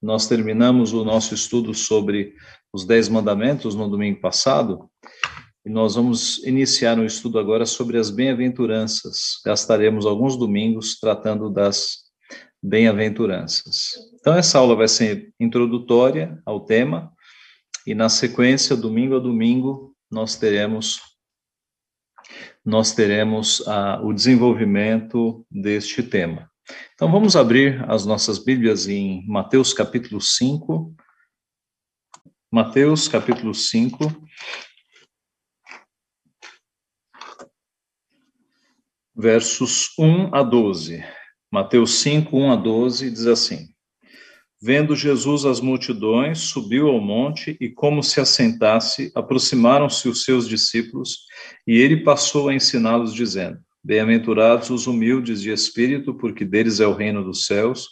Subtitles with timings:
[0.00, 2.34] Nós terminamos o nosso estudo sobre
[2.72, 4.88] os Dez Mandamentos no domingo passado,
[5.64, 9.40] e nós vamos iniciar um estudo agora sobre as bem-aventuranças.
[9.44, 11.98] Gastaremos alguns domingos tratando das
[12.62, 13.90] bem-aventuranças.
[14.14, 17.12] Então, essa aula vai ser introdutória ao tema,
[17.86, 21.00] e na sequência, domingo a domingo, nós teremos
[22.64, 26.49] nós teremos ah, o desenvolvimento deste tema.
[26.94, 30.94] Então, vamos abrir as nossas Bíblias em Mateus capítulo 5.
[32.52, 33.98] Mateus capítulo 5.
[39.16, 41.04] Versos 1 a 12.
[41.52, 43.68] Mateus 5, 1 a 12 diz assim:
[44.62, 51.20] Vendo Jesus as multidões, subiu ao monte e, como se assentasse, aproximaram-se os seus discípulos
[51.66, 56.94] e ele passou a ensiná-los, dizendo: Bem-aventurados os humildes de espírito, porque deles é o
[56.94, 57.88] reino dos céus.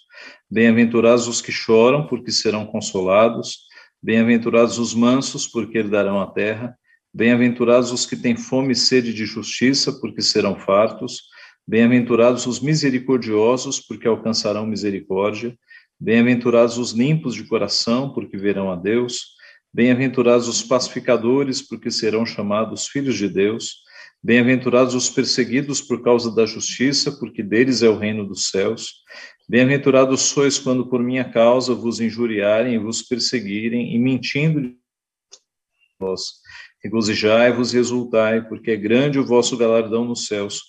[0.50, 3.60] Bem-aventurados os que choram, porque serão consolados.
[4.02, 6.76] Bem-aventurados os mansos, porque herdarão a terra.
[7.12, 11.22] Bem-aventurados os que têm fome e sede de justiça, porque serão fartos.
[11.66, 15.56] Bem-aventurados os misericordiosos, porque alcançarão misericórdia.
[15.98, 19.38] Bem-aventurados os limpos de coração, porque verão a Deus.
[19.72, 23.87] Bem-aventurados os pacificadores, porque serão chamados filhos de Deus.
[24.22, 28.94] Bem-aventurados os perseguidos por causa da justiça, porque deles é o reino dos céus.
[29.48, 34.74] Bem-aventurados sois quando por minha causa vos injuriarem e vos perseguirem, e mentindo
[36.00, 36.22] vós.
[36.82, 40.62] Regozijai-vos e exultai, porque é grande o vosso galardão nos céus,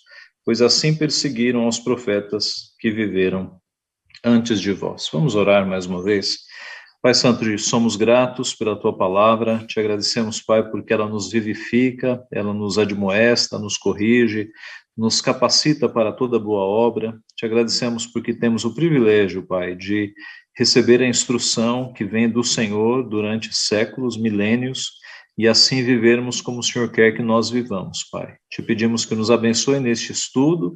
[0.45, 3.59] pois assim perseguiram aos profetas que viveram
[4.23, 5.09] antes de vós.
[5.11, 6.48] Vamos orar mais uma vez.
[7.01, 12.53] Pai Santo, somos gratos pela tua palavra, te agradecemos, Pai, porque ela nos vivifica, ela
[12.53, 14.49] nos admoesta, nos corrige,
[14.97, 17.17] nos capacita para toda boa obra.
[17.37, 20.13] Te agradecemos porque temos o privilégio, Pai, de
[20.57, 24.91] receber a instrução que vem do Senhor durante séculos, milênios,
[25.37, 28.35] e assim vivermos como o Senhor quer que nós vivamos, Pai.
[28.51, 30.75] Te pedimos que nos abençoe neste estudo,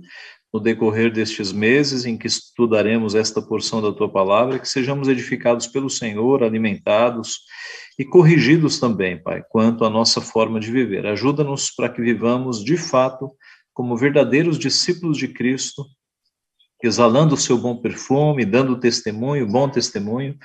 [0.54, 5.66] no decorrer destes meses em que estudaremos esta porção da tua palavra, que sejamos edificados
[5.66, 7.40] pelo Senhor, alimentados
[7.98, 11.08] e corrigidos também, Pai, quanto à nossa forma de viver.
[11.08, 13.32] Ajuda-nos para que vivamos de fato
[13.74, 15.84] como verdadeiros discípulos de Cristo,
[16.84, 20.38] exalando o seu bom perfume, dando testemunho, bom testemunho,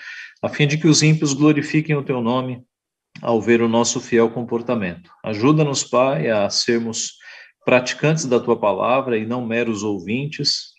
[0.42, 2.62] a fim de que os ímpios glorifiquem o teu nome
[3.20, 5.10] ao ver o nosso fiel comportamento.
[5.22, 7.17] Ajuda-nos, Pai, a sermos
[7.68, 10.72] praticantes da tua palavra e não meros ouvintes,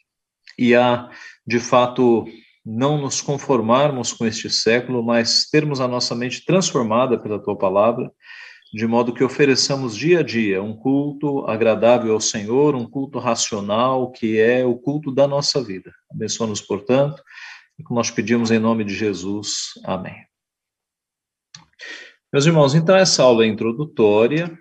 [0.58, 1.08] e a,
[1.46, 2.26] de fato,
[2.66, 8.12] não nos conformarmos com este século, mas termos a nossa mente transformada pela tua palavra,
[8.74, 14.12] de modo que ofereçamos dia a dia um culto agradável ao Senhor, um culto racional,
[14.12, 15.94] que é o culto da nossa vida.
[16.12, 17.22] Abençoa-nos, portanto,
[17.78, 19.74] e que nós pedimos em nome de Jesus.
[19.86, 20.26] Amém.
[22.34, 24.58] Meus irmãos, então essa aula é introdutória,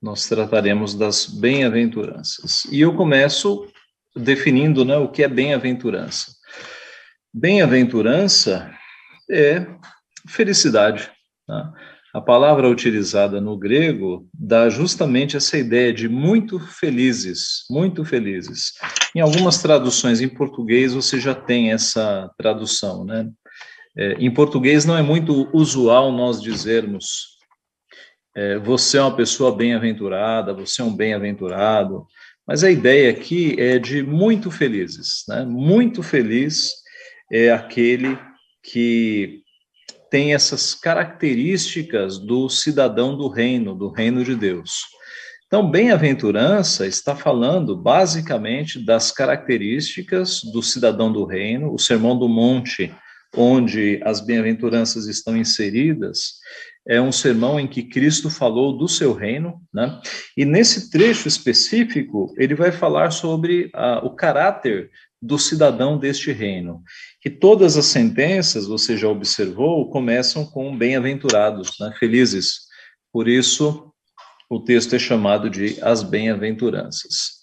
[0.00, 2.64] nós trataremos das bem-aventuranças.
[2.70, 3.66] E eu começo
[4.14, 6.32] definindo né, o que é bem-aventurança.
[7.32, 8.70] Bem-aventurança
[9.30, 9.66] é
[10.28, 11.10] felicidade.
[11.46, 11.72] Tá?
[12.14, 18.72] A palavra utilizada no grego dá justamente essa ideia de muito felizes, muito felizes.
[19.14, 23.28] Em algumas traduções em português você já tem essa tradução, né?
[23.98, 27.35] É, em português não é muito usual nós dizermos
[28.36, 32.06] é, você é uma pessoa bem-aventurada, você é um bem-aventurado,
[32.46, 35.44] mas a ideia aqui é de muito felizes, né?
[35.44, 36.70] Muito feliz
[37.32, 38.16] é aquele
[38.62, 39.40] que
[40.10, 44.82] tem essas características do cidadão do reino, do reino de Deus.
[45.46, 51.72] Então, bem-aventurança está falando basicamente das características do cidadão do reino.
[51.72, 52.92] O Sermão do Monte,
[53.34, 56.34] onde as bem-aventuranças estão inseridas,
[56.88, 60.00] é um sermão em que Cristo falou do seu reino, né?
[60.36, 64.90] E nesse trecho específico, ele vai falar sobre uh, o caráter
[65.20, 66.82] do cidadão deste reino.
[67.24, 71.92] E todas as sentenças, você já observou, começam com bem-aventurados, né?
[71.98, 72.66] felizes.
[73.12, 73.92] Por isso,
[74.48, 77.42] o texto é chamado de as bem-aventuranças.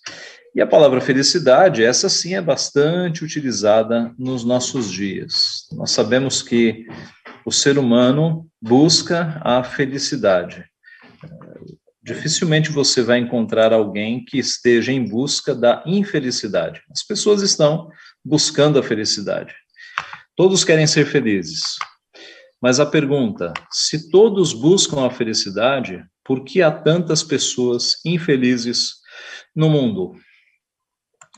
[0.56, 5.68] E a palavra felicidade, essa sim é bastante utilizada nos nossos dias.
[5.72, 6.86] Nós sabemos que
[7.46, 10.66] o ser humano busca a felicidade.
[12.02, 16.82] Dificilmente você vai encontrar alguém que esteja em busca da infelicidade.
[16.92, 17.90] As pessoas estão
[18.24, 19.56] buscando a felicidade.
[20.36, 21.76] Todos querem ser felizes.
[22.62, 28.96] Mas a pergunta: se todos buscam a felicidade, por que há tantas pessoas infelizes
[29.56, 30.16] no mundo?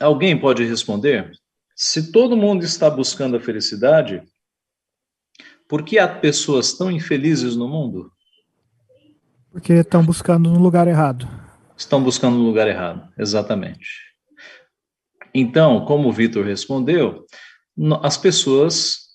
[0.00, 1.30] Alguém pode responder?
[1.74, 4.22] Se todo mundo está buscando a felicidade,
[5.68, 8.10] por que há pessoas tão infelizes no mundo?
[9.50, 11.28] Porque estão buscando no lugar errado.
[11.76, 13.86] Estão buscando no lugar errado, exatamente.
[15.34, 17.26] Então, como o Vitor respondeu,
[18.02, 19.06] as pessoas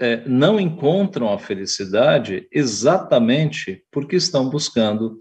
[0.00, 5.18] é, não encontram a felicidade exatamente porque estão buscando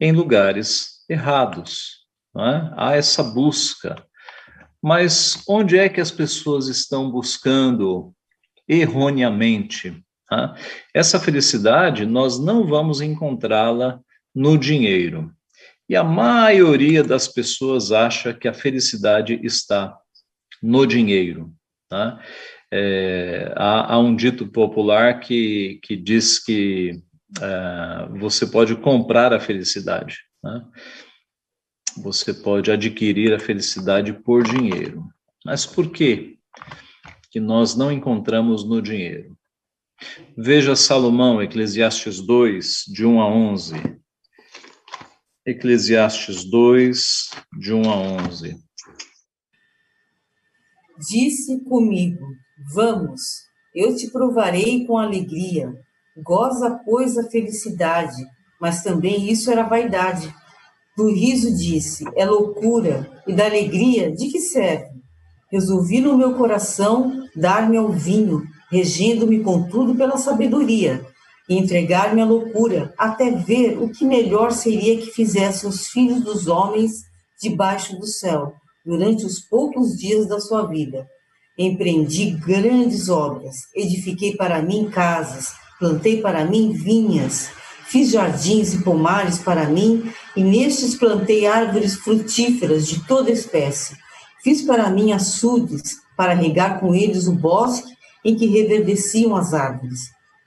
[0.00, 2.00] em lugares errados.
[2.36, 2.72] É?
[2.76, 4.04] Há essa busca.
[4.82, 8.14] Mas onde é que as pessoas estão buscando
[8.66, 10.02] erroneamente?
[10.32, 10.54] É?
[10.94, 14.00] Essa felicidade nós não vamos encontrá-la
[14.34, 15.32] no dinheiro.
[15.88, 19.96] E a maioria das pessoas acha que a felicidade está
[20.62, 21.52] no dinheiro.
[21.88, 22.22] Tá?
[22.72, 27.02] É, há, há, um dito popular que, que diz que
[27.40, 30.18] é, você pode comprar a felicidade.
[30.44, 30.64] Né?
[32.04, 35.04] Você pode adquirir a felicidade por dinheiro.
[35.44, 36.38] Mas por que
[37.32, 39.36] que nós não encontramos no dinheiro?
[40.36, 43.74] Veja Salomão, Eclesiastes 2, de 1 a 11.
[45.46, 48.56] Eclesiastes 2, de 1 a 11.
[51.08, 52.24] Disse comigo:
[52.74, 53.20] Vamos,
[53.74, 55.72] eu te provarei com alegria.
[56.22, 58.22] Goza, pois, a felicidade.
[58.60, 60.32] Mas também isso era vaidade.
[60.96, 63.10] Do riso disse: É loucura.
[63.26, 65.00] E da alegria, de que serve?
[65.50, 71.04] Resolvi no meu coração dar-me ao vinho, regendo-me contudo pela sabedoria
[71.48, 76.46] e entregar-me à loucura, até ver o que melhor seria que fizessem os filhos dos
[76.46, 76.92] homens
[77.42, 78.54] debaixo do céu,
[78.86, 81.08] durante os poucos dias da sua vida.
[81.58, 87.50] Empreendi grandes obras, edifiquei para mim casas, plantei para mim vinhas,
[87.86, 93.96] fiz jardins e pomares para mim, e nestes plantei árvores frutíferas de toda espécie.
[94.44, 97.92] Fiz para mim açudes, para regar com eles o bosque
[98.24, 100.00] em que reverdeciam as árvores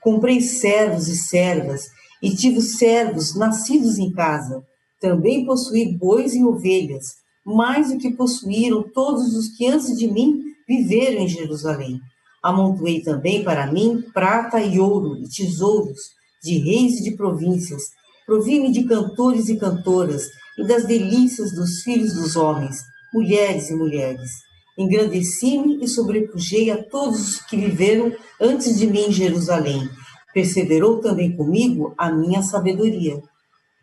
[0.04, 1.88] Comprei servos e servas,
[2.22, 4.62] e tive servos nascidos em casa.
[5.00, 7.06] Também possuí bois e ovelhas,
[7.44, 11.98] mais do que possuíram todos os que antes de mim viveram em Jerusalém.
[12.42, 16.00] Amontoei também para mim prata e ouro e tesouros
[16.42, 17.84] de reis e de províncias.
[18.26, 20.26] Provi-me de cantores e cantoras
[20.58, 24.30] e das delícias dos filhos dos homens, mulheres e mulheres.
[24.76, 29.88] Engrandeci-me e sobrepujei a todos os que viveram antes de mim em Jerusalém.
[30.32, 33.22] Perseverou também comigo a minha sabedoria.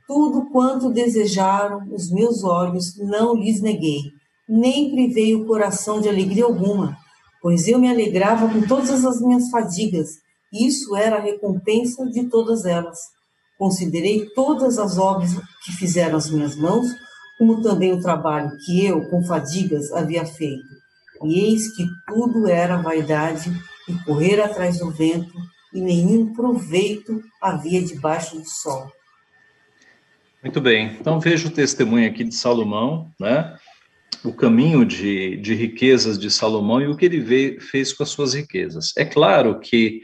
[0.06, 4.02] Tudo quanto desejaram os meus olhos não lhes neguei,
[4.48, 6.98] nem privei o coração de alegria alguma,
[7.42, 10.10] pois eu me alegrava com todas as minhas fadigas,
[10.52, 12.98] e isso era a recompensa de todas elas.
[13.58, 15.32] Considerei todas as obras
[15.64, 16.88] que fizeram as minhas mãos,
[17.42, 20.80] como também o trabalho que eu, com fadigas, havia feito
[21.24, 23.52] e eis que tudo era vaidade
[23.90, 25.34] e correr atrás do vento,
[25.74, 28.92] e nenhum proveito havia debaixo do sol.
[30.44, 33.58] Muito bem, então veja o testemunho aqui de Salomão, né?
[34.24, 38.10] O caminho de, de riquezas de Salomão e o que ele veio, fez com as
[38.10, 38.94] suas riquezas.
[38.96, 40.02] É claro que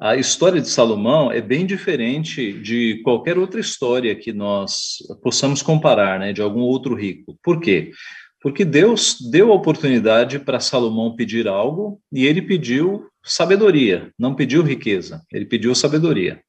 [0.00, 6.18] a história de Salomão é bem diferente de qualquer outra história que nós possamos comparar,
[6.18, 7.38] né, de algum outro rico.
[7.42, 7.92] Por quê?
[8.40, 14.62] Porque Deus deu a oportunidade para Salomão pedir algo e ele pediu sabedoria, não pediu
[14.62, 16.42] riqueza, ele pediu sabedoria.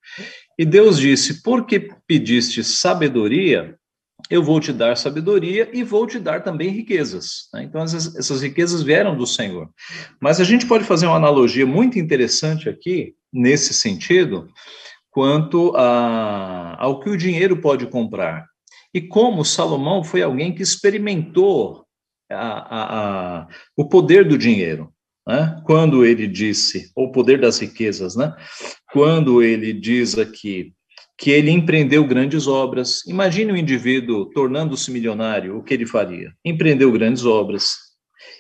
[0.58, 3.76] E Deus disse: Porque pediste sabedoria,
[4.30, 7.50] eu vou te dar sabedoria e vou te dar também riquezas.
[7.54, 7.64] Né?
[7.64, 9.70] Então, essas, essas riquezas vieram do Senhor.
[10.20, 14.48] Mas a gente pode fazer uma analogia muito interessante aqui, nesse sentido,
[15.10, 18.46] quanto a, ao que o dinheiro pode comprar.
[18.94, 21.84] E como Salomão foi alguém que experimentou
[22.32, 24.92] a, a, o poder do dinheiro.
[25.28, 25.62] Né?
[25.66, 28.36] Quando ele disse, ou o poder das riquezas, né?
[28.92, 30.74] quando ele diz aqui
[31.18, 36.34] que ele empreendeu grandes obras, imagine o um indivíduo tornando-se milionário, o que ele faria?
[36.44, 37.76] Empreendeu grandes obras,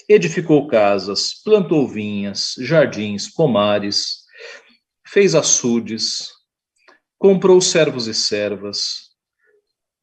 [0.10, 4.23] edificou casas, plantou vinhas, jardins, pomares,
[5.14, 6.30] fez açudes,
[7.20, 9.12] comprou servos e servas,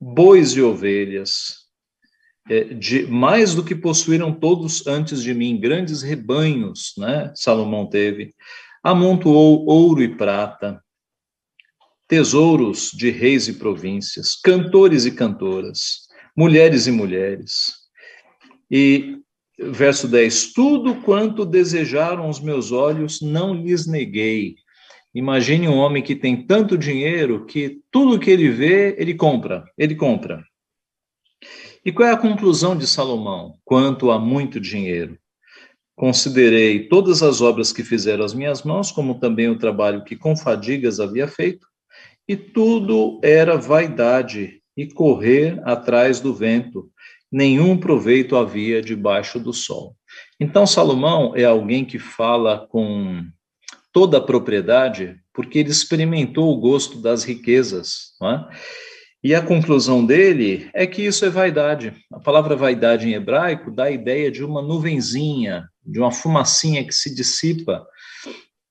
[0.01, 1.67] bois e ovelhas,
[2.49, 7.33] é, de mais do que possuíram todos antes de mim, grandes rebanhos, né?
[7.35, 8.37] Salomão teve,
[8.85, 10.81] amontoou ouro e prata,
[12.07, 17.75] tesouros de reis e províncias, cantores e cantoras, mulheres e mulheres.
[18.71, 19.19] E
[19.59, 24.55] verso 10: Tudo quanto desejaram os meus olhos, não lhes neguei.
[25.15, 29.97] Imagine um homem que tem tanto dinheiro que tudo que ele vê, ele compra, ele
[29.97, 30.45] compra.
[31.85, 35.19] E qual é a conclusão de Salomão quanto a muito dinheiro?
[35.97, 40.37] Considerei todas as obras que fizeram as minhas mãos, como também o trabalho que com
[40.37, 41.67] fadigas havia feito,
[42.29, 46.89] e tudo era vaidade e correr atrás do vento.
[47.31, 49.97] Nenhum proveito havia debaixo do sol.
[50.39, 53.25] Então, Salomão é alguém que fala com
[53.93, 58.13] toda a propriedade, porque ele experimentou o gosto das riquezas.
[58.23, 58.45] É?
[59.23, 61.93] E a conclusão dele é que isso é vaidade.
[62.11, 66.95] A palavra vaidade em hebraico dá a ideia de uma nuvenzinha, de uma fumacinha que
[66.95, 67.87] se dissipa.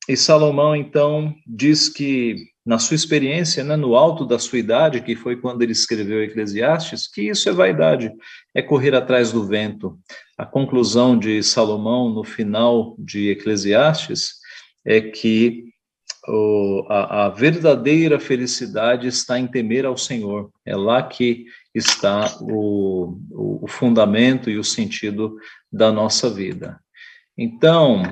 [0.07, 2.35] E Salomão, então, diz que,
[2.65, 7.07] na sua experiência, né, no alto da sua idade, que foi quando ele escreveu Eclesiastes,
[7.07, 8.11] que isso é vaidade,
[8.55, 9.99] é correr atrás do vento.
[10.35, 14.38] A conclusão de Salomão, no final de Eclesiastes,
[14.85, 15.69] é que
[16.27, 20.51] o, a, a, verdadeira felicidade está em temer ao Senhor.
[20.65, 25.37] É lá que está o, o, fundamento e o sentido
[25.71, 26.79] da nossa vida.
[27.37, 28.03] Então,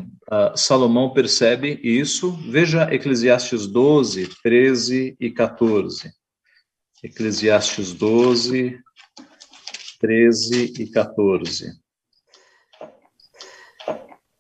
[0.55, 2.31] Salomão percebe isso.
[2.49, 6.11] Veja Eclesiastes 12, 13 e 14.
[7.03, 8.79] Eclesiastes 12,
[9.99, 11.86] 13 e 14.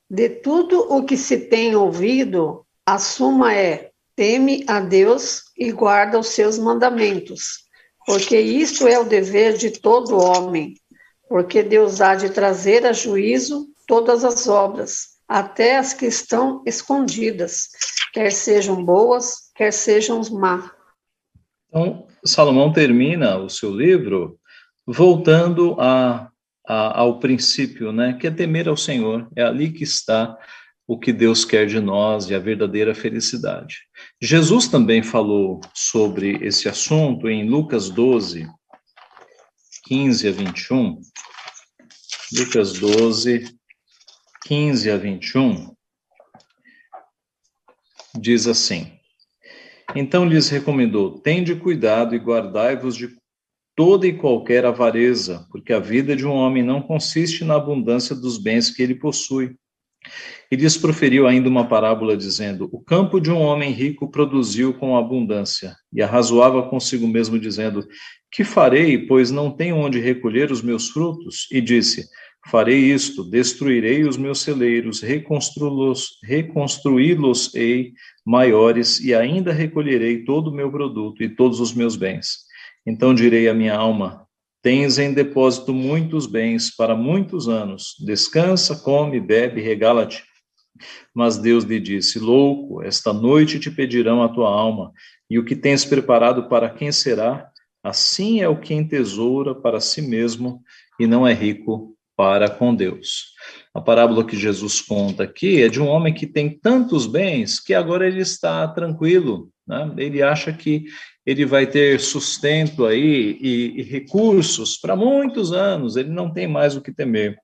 [0.09, 6.17] De tudo o que se tem ouvido, a suma é: teme a Deus e guarda
[6.17, 7.65] os seus mandamentos,
[8.05, 10.75] porque isto é o dever de todo homem,
[11.27, 17.67] porque Deus há de trazer a juízo todas as obras, até as que estão escondidas,
[18.13, 20.71] quer sejam boas, quer sejam má.
[21.67, 24.39] Então, Salomão termina o seu livro
[24.85, 26.31] voltando a,
[26.67, 29.29] a, ao princípio, né, que é temer ao Senhor.
[29.35, 30.37] É ali que está
[30.85, 33.79] o que Deus quer de nós e a verdadeira felicidade.
[34.21, 38.47] Jesus também falou sobre esse assunto em Lucas 12,
[39.85, 41.01] 15 a 21.
[42.37, 43.57] Lucas 12,
[44.45, 45.73] 15 a 21,
[48.19, 48.91] diz assim:
[49.95, 53.16] Então lhes recomendou: Tende cuidado e guardai-vos de
[53.77, 58.39] toda e qualquer avareza, porque a vida de um homem não consiste na abundância dos
[58.39, 59.55] bens que ele possui.
[60.51, 64.97] E lhes proferiu ainda uma parábola, dizendo: O campo de um homem rico produziu com
[64.97, 67.85] abundância, e arrazoava consigo mesmo, dizendo:
[68.31, 71.47] Que farei, pois não tenho onde recolher os meus frutos?
[71.51, 72.05] E disse:
[72.49, 77.91] Farei isto: destruirei os meus celeiros, reconstruí-los, reconstruí-los-ei
[78.25, 82.46] maiores, e ainda recolherei todo o meu produto e todos os meus bens.
[82.87, 84.25] Então direi à minha alma:
[84.63, 87.93] Tens em depósito muitos bens para muitos anos.
[87.99, 90.23] Descansa, come, bebe, regala-te.
[91.13, 94.93] Mas Deus lhe disse: Louco, esta noite te pedirão a tua alma,
[95.29, 97.49] e o que tens preparado para quem será?
[97.83, 100.61] Assim é o que entesoura para si mesmo
[100.97, 103.33] e não é rico para com Deus.
[103.73, 107.73] A parábola que Jesus conta aqui é de um homem que tem tantos bens que
[107.73, 109.91] agora ele está tranquilo, né?
[109.97, 110.85] ele acha que
[111.25, 116.75] ele vai ter sustento aí e, e recursos para muitos anos, ele não tem mais
[116.75, 117.37] o que temer.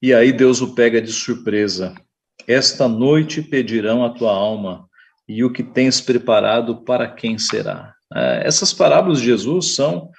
[0.00, 1.94] E aí Deus o pega de surpresa.
[2.46, 4.88] Esta noite pedirão a tua alma,
[5.28, 7.94] e o que tens preparado para quem será?
[8.14, 10.10] É, essas parábolas de Jesus são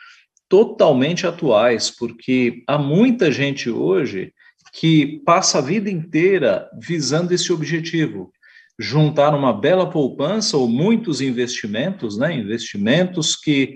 [0.48, 4.32] totalmente atuais, porque há muita gente hoje
[4.74, 8.32] que passa a vida inteira visando esse objetivo,
[8.80, 13.76] juntar uma bela poupança ou muitos investimentos, né, investimentos que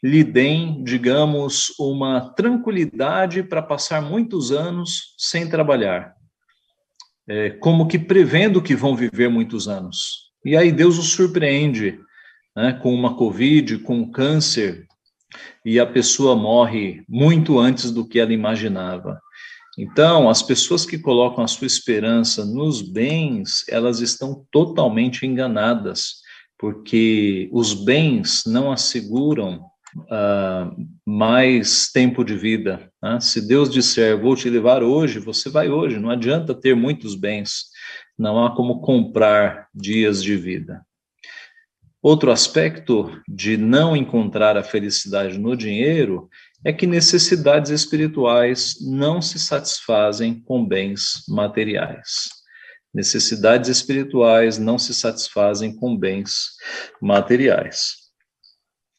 [0.00, 6.14] lhe deem, digamos, uma tranquilidade para passar muitos anos sem trabalhar,
[7.26, 10.30] é, como que prevendo que vão viver muitos anos.
[10.44, 11.98] E aí Deus os surpreende
[12.54, 14.86] né, com uma Covid, com um câncer,
[15.64, 19.20] e a pessoa morre muito antes do que ela imaginava.
[19.78, 26.22] Então, as pessoas que colocam a sua esperança nos bens, elas estão totalmente enganadas,
[26.58, 29.64] porque os bens não asseguram
[29.96, 32.88] uh, mais tempo de vida.
[33.02, 33.18] Né?
[33.20, 37.66] Se Deus disser, vou te levar hoje, você vai hoje, não adianta ter muitos bens,
[38.16, 40.84] não há como comprar dias de vida.
[42.04, 46.28] Outro aspecto de não encontrar a felicidade no dinheiro
[46.64, 52.30] é que necessidades espirituais não se satisfazem com bens materiais.
[52.92, 56.52] Necessidades espirituais não se satisfazem com bens
[57.02, 57.96] materiais.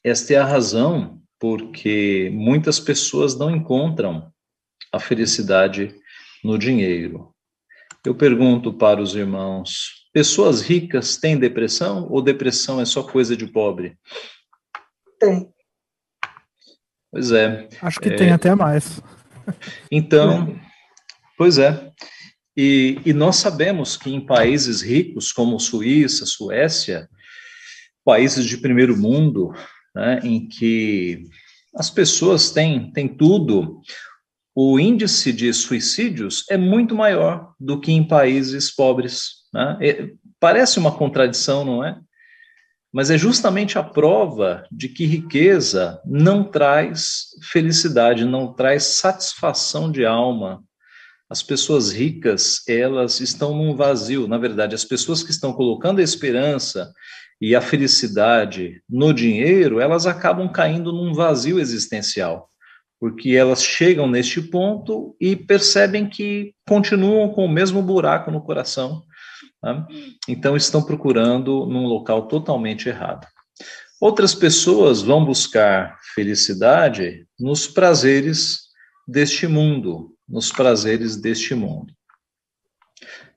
[0.03, 4.31] Esta é a razão porque muitas pessoas não encontram
[4.91, 5.95] a felicidade
[6.43, 7.33] no dinheiro.
[8.05, 13.47] Eu pergunto para os irmãos: Pessoas ricas têm depressão ou depressão é só coisa de
[13.47, 13.97] pobre?
[15.19, 15.54] Tem.
[17.15, 17.69] Pois é.
[17.81, 18.15] Acho que é...
[18.17, 19.01] tem até mais.
[19.89, 20.53] Então,
[21.37, 21.89] pois é.
[22.57, 27.07] E, e nós sabemos que em países ricos como Suíça, Suécia,
[28.03, 29.53] países de primeiro mundo,
[29.95, 31.23] né, em que
[31.73, 33.79] as pessoas têm, têm tudo,
[34.53, 39.45] o índice de suicídios é muito maior do que em países pobres.
[39.53, 39.77] Né?
[40.37, 41.97] parece uma contradição, não é?
[42.95, 50.05] Mas é justamente a prova de que riqueza não traz felicidade, não traz satisfação de
[50.05, 50.63] alma.
[51.29, 54.29] As pessoas ricas, elas estão num vazio.
[54.29, 56.89] Na verdade, as pessoas que estão colocando a esperança
[57.41, 62.49] e a felicidade no dinheiro, elas acabam caindo num vazio existencial,
[62.97, 69.03] porque elas chegam neste ponto e percebem que continuam com o mesmo buraco no coração.
[69.65, 69.87] Tá?
[70.27, 73.25] Então, estão procurando num local totalmente errado.
[73.99, 78.59] Outras pessoas vão buscar felicidade nos prazeres
[79.07, 81.91] deste mundo, nos prazeres deste mundo.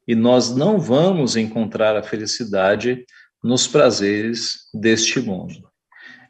[0.07, 3.07] E nós não vamos encontrar a felicidade
[3.43, 5.67] nos prazeres deste mundo.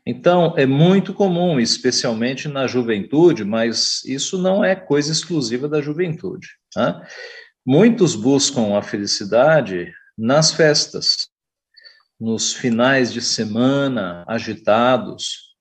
[0.06, 6.46] Então, é muito comum, especialmente na juventude, mas isso não é coisa exclusiva da juventude.
[6.76, 7.04] Né?
[7.66, 11.28] Muitos buscam a felicidade nas festas,
[12.20, 15.54] nos finais de semana agitados,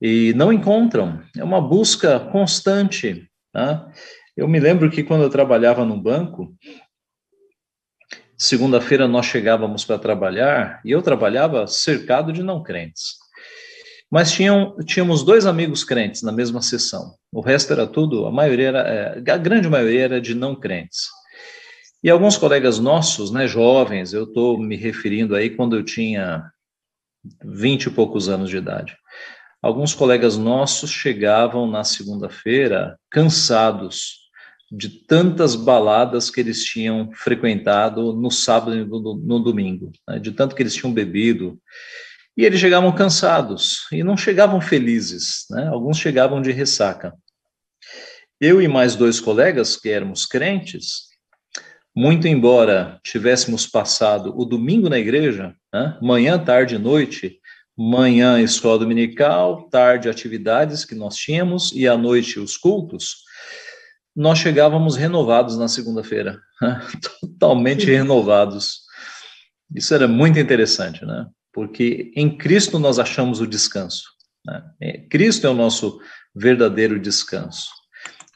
[0.00, 1.22] e não encontram.
[1.36, 3.30] É uma busca constante.
[3.54, 3.92] Né?
[4.36, 6.54] Eu me lembro que quando eu trabalhava no banco,
[8.38, 13.14] Segunda-feira nós chegávamos para trabalhar e eu trabalhava cercado de não crentes.
[14.10, 17.14] Mas tinham, tínhamos dois amigos crentes na mesma sessão.
[17.32, 21.06] O resto era tudo, a maioria era, é, a grande maioria era de não crentes.
[22.06, 26.52] E alguns colegas nossos, né, jovens, eu estou me referindo aí quando eu tinha
[27.44, 28.96] vinte e poucos anos de idade.
[29.60, 34.20] Alguns colegas nossos chegavam na segunda-feira cansados,
[34.70, 40.54] de tantas baladas que eles tinham frequentado no sábado e no, domingo, né, de tanto
[40.54, 41.60] que eles tinham bebido.
[42.36, 47.12] E eles chegavam cansados e não chegavam felizes, né, alguns chegavam de ressaca.
[48.40, 51.15] Eu e mais dois colegas, que éramos crentes,
[51.96, 57.40] muito embora tivéssemos passado o domingo na igreja, né, manhã, tarde e noite,
[57.74, 63.24] manhã escola dominical, tarde atividades que nós tínhamos e à noite os cultos,
[64.14, 66.38] nós chegávamos renovados na segunda-feira,
[67.20, 68.82] totalmente renovados.
[69.74, 71.26] Isso era muito interessante, né?
[71.50, 74.04] Porque em Cristo nós achamos o descanso.
[74.44, 74.62] Né?
[74.80, 75.98] É, Cristo é o nosso
[76.34, 77.70] verdadeiro descanso.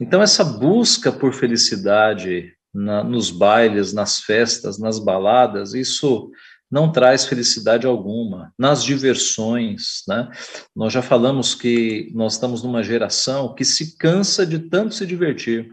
[0.01, 6.31] Então, essa busca por felicidade na, nos bailes, nas festas, nas baladas, isso
[6.71, 8.55] não traz felicidade alguma.
[8.57, 10.31] Nas diversões, né?
[10.75, 15.73] Nós já falamos que nós estamos numa geração que se cansa de tanto se divertir,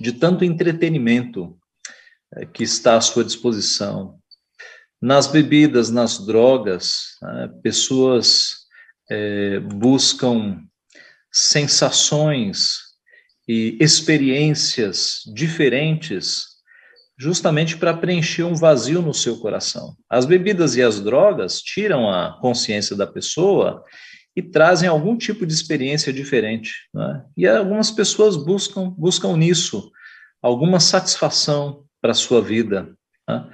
[0.00, 1.58] de tanto entretenimento
[2.36, 4.18] é, que está à sua disposição.
[5.00, 7.50] Nas bebidas, nas drogas, né?
[7.60, 8.58] pessoas
[9.10, 10.62] é, buscam
[11.32, 12.91] sensações
[13.48, 16.52] e experiências diferentes
[17.18, 19.94] justamente para preencher um vazio no seu coração.
[20.10, 23.84] As bebidas e as drogas tiram a consciência da pessoa
[24.34, 26.72] e trazem algum tipo de experiência diferente.
[26.92, 27.24] Né?
[27.36, 29.90] E algumas pessoas buscam, buscam nisso
[30.42, 32.92] alguma satisfação para a sua vida.
[33.28, 33.50] Né?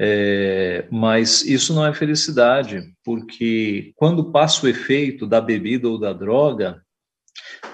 [0.00, 6.12] É, mas isso não é felicidade, porque quando passa o efeito da bebida ou da
[6.12, 6.82] droga,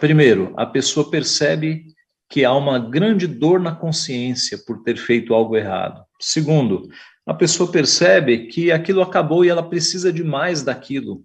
[0.00, 1.86] primeiro, a pessoa percebe
[2.28, 6.04] que há uma grande dor na consciência por ter feito algo errado.
[6.20, 6.88] Segundo,
[7.26, 11.24] a pessoa percebe que aquilo acabou e ela precisa de mais daquilo.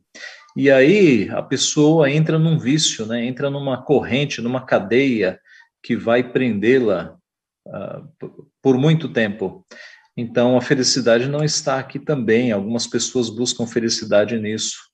[0.56, 3.26] E aí a pessoa entra num vício, né?
[3.26, 5.40] entra numa corrente, numa cadeia
[5.82, 7.18] que vai prendê-la
[7.68, 9.66] uh, por muito tempo.
[10.16, 12.52] Então a felicidade não está aqui também.
[12.52, 14.89] Algumas pessoas buscam felicidade nisso.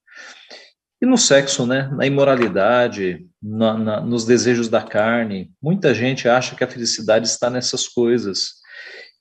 [1.06, 1.88] E no sexo, né?
[1.96, 5.52] Na imoralidade, na, na, nos desejos da carne.
[5.62, 8.54] Muita gente acha que a felicidade está nessas coisas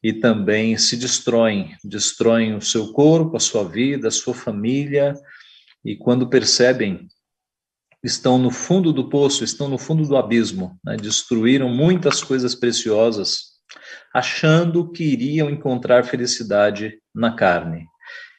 [0.02, 5.12] e também se destroem, destroem o seu corpo, a sua vida, a sua família,
[5.84, 7.06] e quando percebem,
[8.02, 10.96] estão no fundo do poço, estão no fundo do abismo, né?
[10.96, 13.58] destruíram muitas coisas preciosas,
[14.14, 17.84] achando que iriam encontrar felicidade na carne.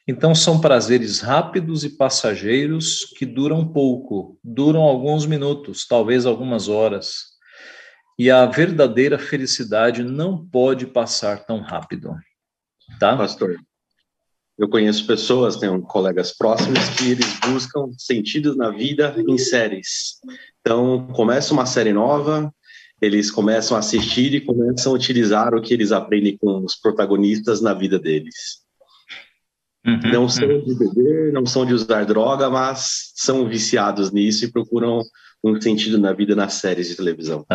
[0.07, 7.35] Então, são prazeres rápidos e passageiros que duram pouco, duram alguns minutos, talvez algumas horas.
[8.17, 12.13] E a verdadeira felicidade não pode passar tão rápido.
[12.99, 13.17] Tá?
[13.17, 13.57] Pastor,
[14.57, 20.19] eu conheço pessoas, tenho colegas próximos, que eles buscam sentidos na vida em séries.
[20.61, 22.53] Então, começa uma série nova,
[23.01, 27.59] eles começam a assistir e começam a utilizar o que eles aprendem com os protagonistas
[27.59, 28.64] na vida deles.
[29.86, 30.63] Uhum, não são uhum.
[30.63, 35.02] de beber, não são de usar droga, mas são viciados nisso e procuram
[35.43, 37.45] um sentido na vida nas séries de televisão.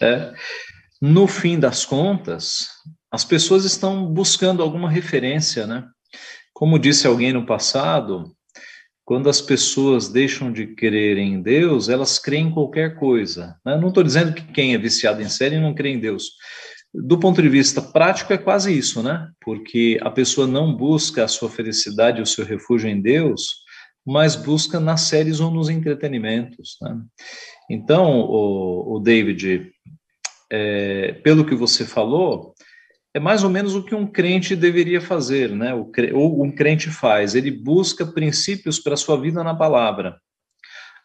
[0.00, 0.32] É.
[1.00, 2.66] No fim das contas,
[3.12, 5.84] as pessoas estão buscando alguma referência, né?
[6.52, 8.32] Como disse alguém no passado,
[9.04, 13.56] quando as pessoas deixam de crer em Deus, elas creem em qualquer coisa.
[13.64, 13.78] Né?
[13.78, 16.24] Não estou dizendo que quem é viciado em série não crê em Deus.
[17.04, 19.30] Do ponto de vista prático, é quase isso, né?
[19.40, 23.58] Porque a pessoa não busca a sua felicidade, o seu refúgio em Deus,
[24.04, 26.76] mas busca nas séries ou nos entretenimentos.
[26.80, 26.98] Né?
[27.70, 29.70] Então, o, o David,
[30.50, 32.54] é, pelo que você falou,
[33.14, 35.74] é mais ou menos o que um crente deveria fazer, né?
[35.74, 37.34] Ou um crente faz.
[37.34, 40.18] Ele busca princípios para a sua vida na palavra.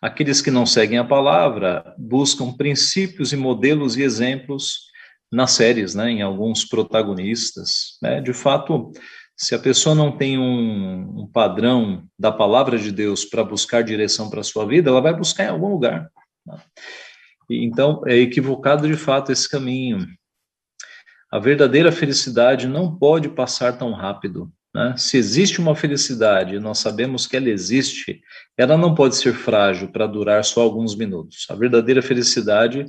[0.02, 4.93] Aqueles que não seguem a palavra buscam princípios e modelos e exemplos
[5.34, 6.10] nas séries, né?
[6.12, 7.98] Em alguns protagonistas.
[8.02, 8.22] Né?
[8.22, 8.92] De fato,
[9.36, 14.30] se a pessoa não tem um, um padrão da palavra de Deus para buscar direção
[14.30, 16.10] para a sua vida, ela vai buscar em algum lugar.
[16.46, 16.62] Né?
[17.50, 20.08] Então, é equivocado de fato esse caminho.
[21.32, 24.52] A verdadeira felicidade não pode passar tão rápido.
[24.74, 24.96] Né?
[24.98, 28.22] Se existe uma felicidade, nós sabemos que ela existe,
[28.58, 31.46] ela não pode ser frágil para durar só alguns minutos.
[31.50, 32.86] A verdadeira felicidade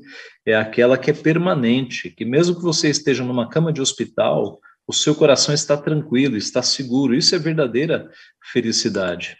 [0.47, 4.93] é aquela que é permanente, que mesmo que você esteja numa cama de hospital, o
[4.93, 7.15] seu coração está tranquilo, está seguro.
[7.15, 8.11] Isso é verdadeira
[8.53, 9.37] felicidade.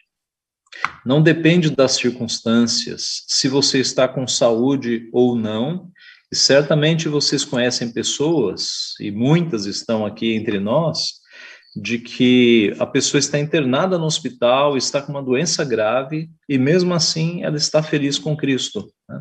[1.05, 5.91] Não depende das circunstâncias, se você está com saúde ou não.
[6.33, 11.24] E certamente vocês conhecem pessoas, e muitas estão aqui entre nós,
[11.75, 16.95] de que a pessoa está internada no hospital, está com uma doença grave, e mesmo
[16.95, 18.89] assim ela está feliz com Cristo.
[19.09, 19.21] Né?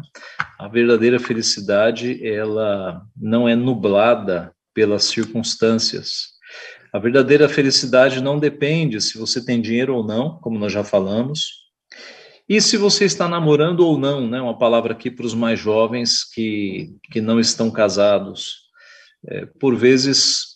[0.60, 6.34] A verdadeira felicidade, ela não é nublada pelas circunstâncias.
[6.94, 11.64] A verdadeira felicidade não depende se você tem dinheiro ou não, como nós já falamos,
[12.48, 14.40] e se você está namorando ou não, né?
[14.42, 18.64] Uma palavra aqui para os mais jovens que, que não estão casados.
[19.26, 20.53] É, por vezes,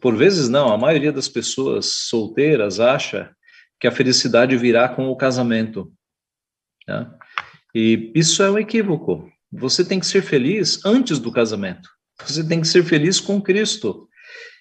[0.00, 3.30] por vezes não, a maioria das pessoas solteiras acha
[3.80, 5.92] que a felicidade virá com o casamento.
[6.88, 7.10] Né?
[7.74, 9.30] E isso é um equívoco.
[9.52, 11.88] Você tem que ser feliz antes do casamento.
[12.24, 14.08] Você tem que ser feliz com Cristo.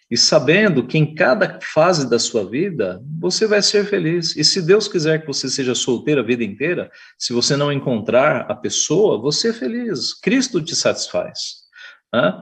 [0.09, 4.35] E sabendo que em cada fase da sua vida, você vai ser feliz.
[4.35, 8.41] E se Deus quiser que você seja solteiro a vida inteira, se você não encontrar
[8.51, 10.13] a pessoa, você é feliz.
[10.13, 11.65] Cristo te satisfaz.
[12.13, 12.33] Né?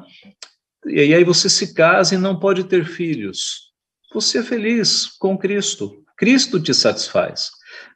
[0.85, 3.71] E aí você se casa e não pode ter filhos.
[4.13, 6.03] Você é feliz com Cristo.
[6.17, 7.49] Cristo te satisfaz.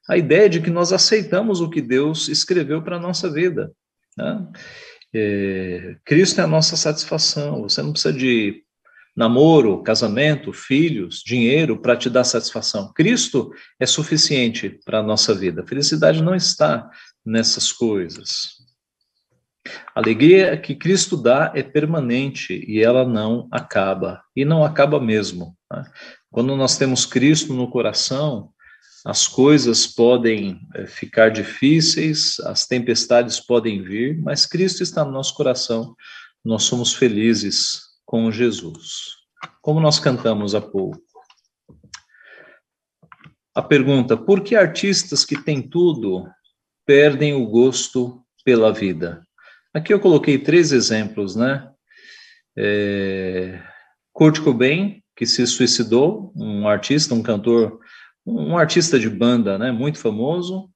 [0.10, 3.72] A ideia de que nós aceitamos o que Deus escreveu para a nossa vida.
[4.18, 4.48] Né?
[5.14, 7.62] É, Cristo é a nossa satisfação.
[7.62, 8.64] Você não precisa de
[9.16, 12.94] namoro, casamento, filhos, dinheiro para te dar satisfação.
[12.94, 15.66] Cristo é suficiente para a nossa vida.
[15.66, 16.90] Felicidade não está
[17.26, 18.57] nessas coisas.
[19.96, 24.22] A alegria que Cristo dá é permanente e ela não acaba.
[24.36, 25.56] E não acaba mesmo.
[25.72, 25.84] Né?
[26.32, 28.52] Quando nós temos Cristo no coração,
[29.06, 35.34] as coisas podem eh, ficar difíceis, as tempestades podem vir, mas Cristo está no nosso
[35.34, 35.96] coração,
[36.44, 39.16] nós somos felizes com Jesus.
[39.62, 41.02] Como nós cantamos há pouco.
[43.54, 46.26] A pergunta: por que artistas que têm tudo
[46.86, 49.27] perdem o gosto pela vida?
[49.74, 51.70] Aqui eu coloquei três exemplos, né?
[52.58, 53.62] É,
[54.14, 57.80] Kurt Cobain, que se suicidou, um artista, um cantor
[58.28, 60.70] um artista de banda, né, muito famoso,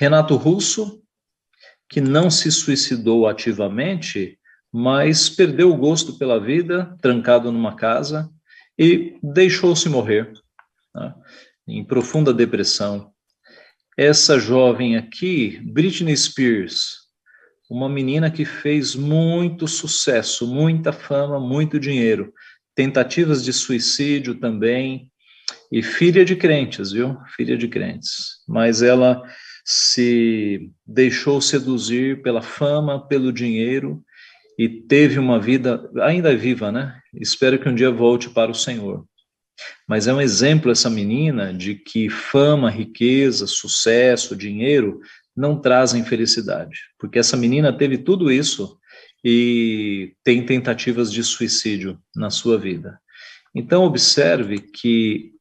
[0.00, 1.02] Renato Russo,
[1.88, 4.38] que não se suicidou ativamente,
[4.72, 8.30] mas perdeu o gosto pela vida, trancado numa casa,
[8.78, 10.32] e deixou-se morrer,
[10.94, 11.14] né,
[11.68, 13.12] em profunda depressão.
[13.96, 17.03] Essa jovem aqui, Britney Spears,
[17.70, 22.32] uma menina que fez muito sucesso, muita fama, muito dinheiro,
[22.74, 25.10] tentativas de suicídio também,
[25.70, 27.16] e filha de crentes, viu?
[27.36, 28.42] Filha de crentes.
[28.46, 29.22] Mas ela
[29.64, 34.02] se deixou seduzir pela fama, pelo dinheiro
[34.58, 37.00] e teve uma vida ainda viva, né?
[37.14, 39.04] Espero que um dia volte para o Senhor.
[39.88, 45.00] Mas é um exemplo essa menina de que fama, riqueza, sucesso, dinheiro
[45.36, 48.78] não trazem felicidade, porque essa menina teve tudo isso
[49.24, 53.00] e tem tentativas de suicídio na sua vida.
[53.54, 55.32] Então observe que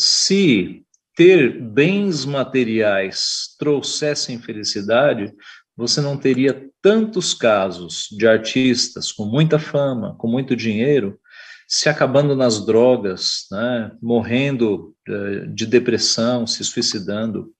[0.00, 0.82] se
[1.16, 5.32] ter bens materiais trouxessem felicidade,
[5.76, 11.18] você não teria tantos casos de artistas com muita fama, com muito dinheiro,
[11.66, 17.50] se acabando nas drogas, né, morrendo uh, de depressão, se suicidando.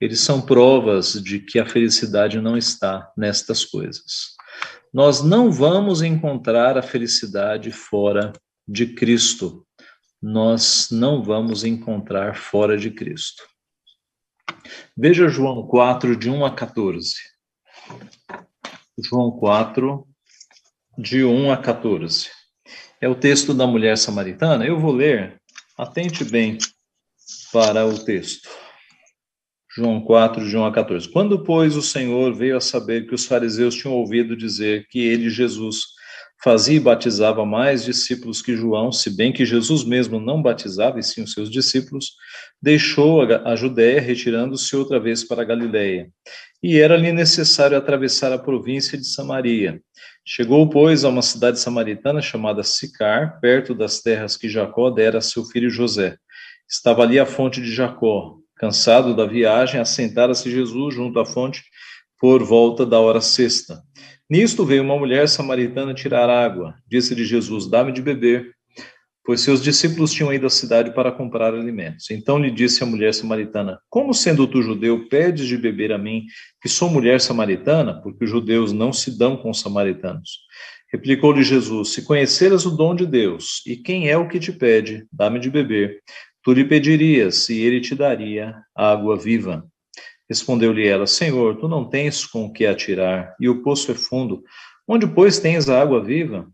[0.00, 4.36] Eles são provas de que a felicidade não está nestas coisas.
[4.92, 8.32] Nós não vamos encontrar a felicidade fora
[8.66, 9.66] de Cristo.
[10.20, 13.42] Nós não vamos encontrar fora de Cristo.
[14.96, 17.14] Veja João 4, de 1 a 14.
[18.98, 20.06] João 4,
[20.98, 22.30] de 1 a 14.
[23.00, 24.66] É o texto da mulher samaritana.
[24.66, 25.40] Eu vou ler,
[25.76, 26.58] atente bem
[27.52, 28.48] para o texto.
[29.76, 31.06] João 4, de 1 a 14.
[31.10, 35.28] Quando, pois, o Senhor veio a saber que os fariseus tinham ouvido dizer que ele,
[35.28, 35.82] Jesus,
[36.42, 41.02] fazia e batizava mais discípulos que João, se bem que Jesus mesmo não batizava, e
[41.02, 42.12] sim os seus discípulos,
[42.60, 46.08] deixou a Judéia, retirando-se outra vez para a Galiléia.
[46.62, 49.78] E era-lhe necessário atravessar a província de Samaria.
[50.24, 55.20] Chegou, pois, a uma cidade samaritana chamada Sicar, perto das terras que Jacó dera a
[55.20, 56.16] seu filho José.
[56.66, 58.38] Estava ali a fonte de Jacó.
[58.56, 61.62] Cansado da viagem, assentara-se Jesus junto à fonte
[62.18, 63.82] por volta da hora sexta.
[64.28, 66.74] Nisto veio uma mulher samaritana tirar água.
[66.88, 68.50] Disse-lhe Jesus: Dá-me de beber,
[69.24, 72.10] pois seus discípulos tinham ido à cidade para comprar alimentos.
[72.10, 76.24] Então lhe disse a mulher samaritana: Como sendo tu judeu, pedes de beber a mim,
[76.62, 78.00] que sou mulher samaritana?
[78.02, 80.46] Porque os judeus não se dão com os samaritanos.
[80.92, 85.06] Replicou-lhe Jesus: Se conheceras o dom de Deus, e quem é o que te pede,
[85.12, 86.00] dá-me de beber,
[86.46, 89.66] Tu lhe pedirias, e ele te daria água viva.
[90.30, 94.44] Respondeu-lhe ela: Senhor, tu não tens com o que atirar, e o poço é fundo.
[94.86, 96.46] Onde, pois, tens a água viva?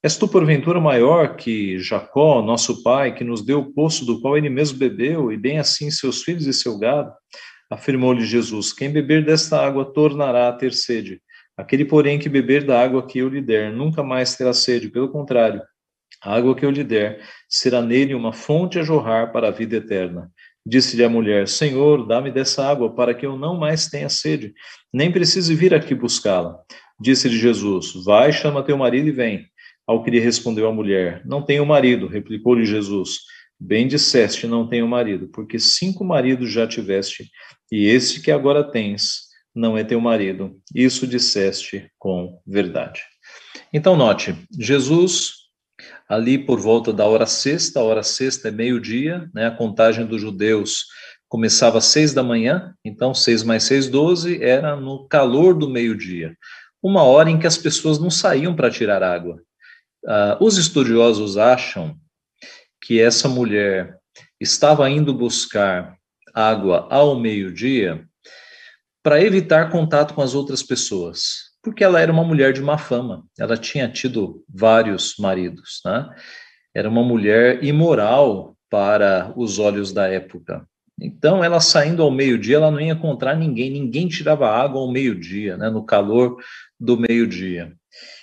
[0.00, 4.38] És tu, porventura, maior que Jacó, nosso pai, que nos deu o poço do qual
[4.38, 7.12] ele mesmo bebeu, e bem assim seus filhos e seu gado?
[7.68, 11.20] Afirmou-lhe Jesus: Quem beber desta água tornará a ter sede.
[11.56, 15.08] Aquele, porém, que beber da água que eu lhe der, nunca mais terá sede, pelo
[15.08, 15.60] contrário,
[16.24, 19.76] a água que eu lhe der será nele uma fonte a jorrar para a vida
[19.76, 20.30] eterna.
[20.66, 24.54] Disse-lhe a mulher: Senhor, dá-me dessa água para que eu não mais tenha sede,
[24.92, 26.58] nem precise vir aqui buscá-la.
[26.98, 29.46] Disse-lhe Jesus: Vai, chama teu marido e vem.
[29.86, 32.06] Ao que lhe respondeu a mulher: Não tenho marido.
[32.06, 33.18] Replicou-lhe Jesus:
[33.60, 37.30] Bem disseste, não tenho marido, porque cinco maridos já tiveste,
[37.70, 40.58] e esse que agora tens não é teu marido.
[40.74, 43.02] Isso disseste com verdade.
[43.72, 45.43] Então, note: Jesus
[46.08, 49.46] ali por volta da hora sexta, a hora sexta é meio-dia, né?
[49.46, 50.86] A contagem dos judeus
[51.28, 56.36] começava às seis da manhã, então seis mais seis, doze, era no calor do meio-dia,
[56.82, 59.40] uma hora em que as pessoas não saíam para tirar água.
[60.04, 61.96] Uh, os estudiosos acham
[62.80, 63.96] que essa mulher
[64.38, 65.96] estava indo buscar
[66.34, 68.06] água ao meio-dia
[69.02, 73.24] para evitar contato com as outras pessoas porque ela era uma mulher de má fama,
[73.38, 76.08] ela tinha tido vários maridos, né?
[76.74, 80.68] Era uma mulher imoral para os olhos da época.
[81.00, 85.56] Então, ela saindo ao meio-dia, ela não ia encontrar ninguém, ninguém tirava água ao meio-dia,
[85.56, 86.36] né, no calor
[86.78, 87.72] do meio-dia.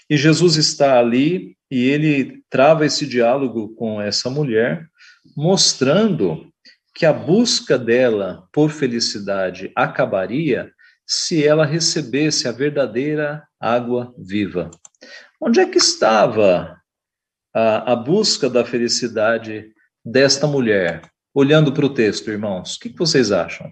[0.09, 4.85] E Jesus está ali e ele trava esse diálogo com essa mulher,
[5.35, 6.47] mostrando
[6.93, 10.71] que a busca dela por felicidade acabaria
[11.13, 14.71] se ela recebesse a verdadeira água viva.
[15.41, 16.81] Onde é que estava
[17.53, 19.73] a, a busca da felicidade
[20.05, 21.01] desta mulher?
[21.33, 23.69] Olhando para o texto, irmãos, o que, que vocês acham?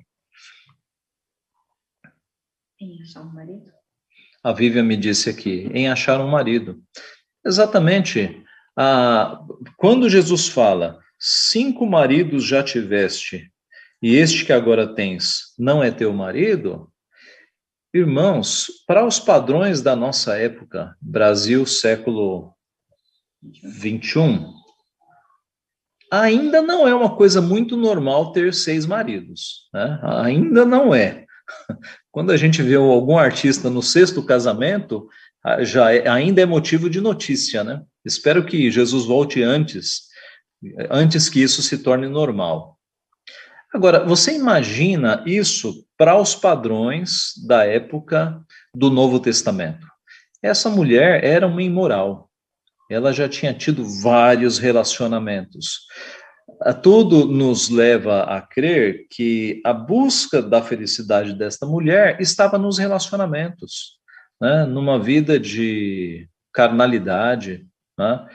[2.78, 3.72] Em achar um marido?
[4.44, 6.84] A Vivian me disse aqui, em achar um marido.
[7.46, 8.44] Exatamente.
[8.76, 9.40] Ah,
[9.78, 13.50] quando Jesus fala, cinco maridos já tiveste,
[14.02, 16.92] e este que agora tens não é teu marido,
[17.92, 22.54] Irmãos, para os padrões da nossa época, Brasil, século
[23.64, 24.54] 21,
[26.12, 30.00] ainda não é uma coisa muito normal ter seis maridos, né?
[30.04, 31.26] Ainda não é.
[32.12, 35.10] Quando a gente vê algum artista no sexto casamento,
[35.62, 37.82] já é, ainda é motivo de notícia, né?
[38.06, 40.04] Espero que Jesus volte antes,
[40.92, 42.78] antes que isso se torne normal.
[43.74, 48.42] Agora, você imagina isso para os padrões da época
[48.74, 49.86] do Novo Testamento.
[50.42, 52.30] Essa mulher era uma imoral.
[52.90, 55.82] Ela já tinha tido vários relacionamentos.
[56.82, 64.00] Tudo nos leva a crer que a busca da felicidade desta mulher estava nos relacionamentos,
[64.42, 64.66] né?
[64.66, 67.68] numa vida de carnalidade.
[67.98, 68.26] Né?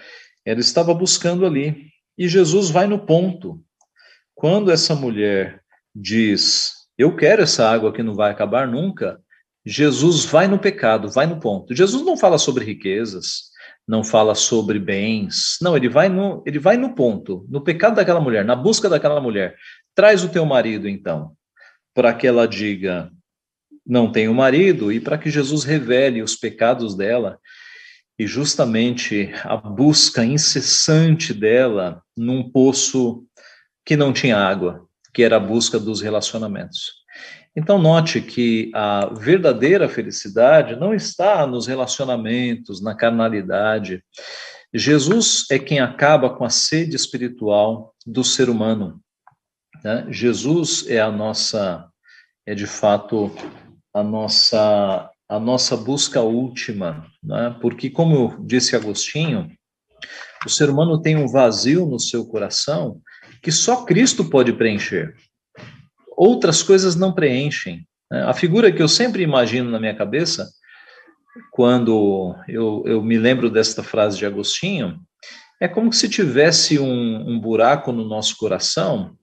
[0.44, 1.88] Ela estava buscando ali.
[2.18, 3.64] E Jesus vai no ponto.
[4.35, 5.62] Quando essa mulher
[5.94, 9.20] diz, eu quero essa água que não vai acabar nunca,
[9.66, 11.74] Jesus vai no pecado, vai no ponto.
[11.74, 13.50] Jesus não fala sobre riquezas,
[13.88, 15.59] não fala sobre bens.
[15.61, 19.20] Não, ele vai no, ele vai no ponto, no pecado daquela mulher, na busca daquela
[19.20, 19.57] mulher.
[19.94, 21.33] Traz o teu marido, então,
[21.94, 23.11] para que ela diga:
[23.87, 27.38] não tenho marido, e para que Jesus revele os pecados dela
[28.18, 33.24] e justamente a busca incessante dela num poço
[33.85, 37.05] que não tinha água, que era a busca dos relacionamentos.
[37.57, 44.03] Então, note que a verdadeira felicidade não está nos relacionamentos, na carnalidade.
[44.74, 49.00] Jesus é quem acaba com a sede espiritual do ser humano.
[49.85, 50.05] Né?
[50.11, 51.88] Jesus é a nossa,
[52.44, 53.31] é de fato
[53.94, 57.57] a nossa, a nossa busca última, né?
[57.61, 59.48] porque, como disse Agostinho,
[60.44, 63.00] o ser humano tem um vazio no seu coração
[63.44, 65.14] que só Cristo pode preencher
[66.16, 67.87] outras coisas não preenchem.
[68.11, 68.22] Né?
[68.22, 70.48] A figura que eu sempre imagino na minha cabeça,
[71.50, 74.98] quando eu, eu me lembro desta frase de Agostinho,
[75.61, 79.16] é como se tivesse um, um buraco no nosso coração,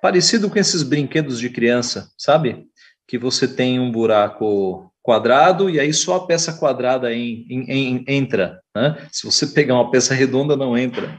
[0.00, 2.66] parecido com esses brinquedos de criança, sabe?
[3.06, 8.04] Que você tem um buraco quadrado e aí só a peça quadrada em, em, em,
[8.08, 8.60] entra.
[8.74, 9.06] Né?
[9.10, 11.18] Se você pegar uma peça redonda, não entra.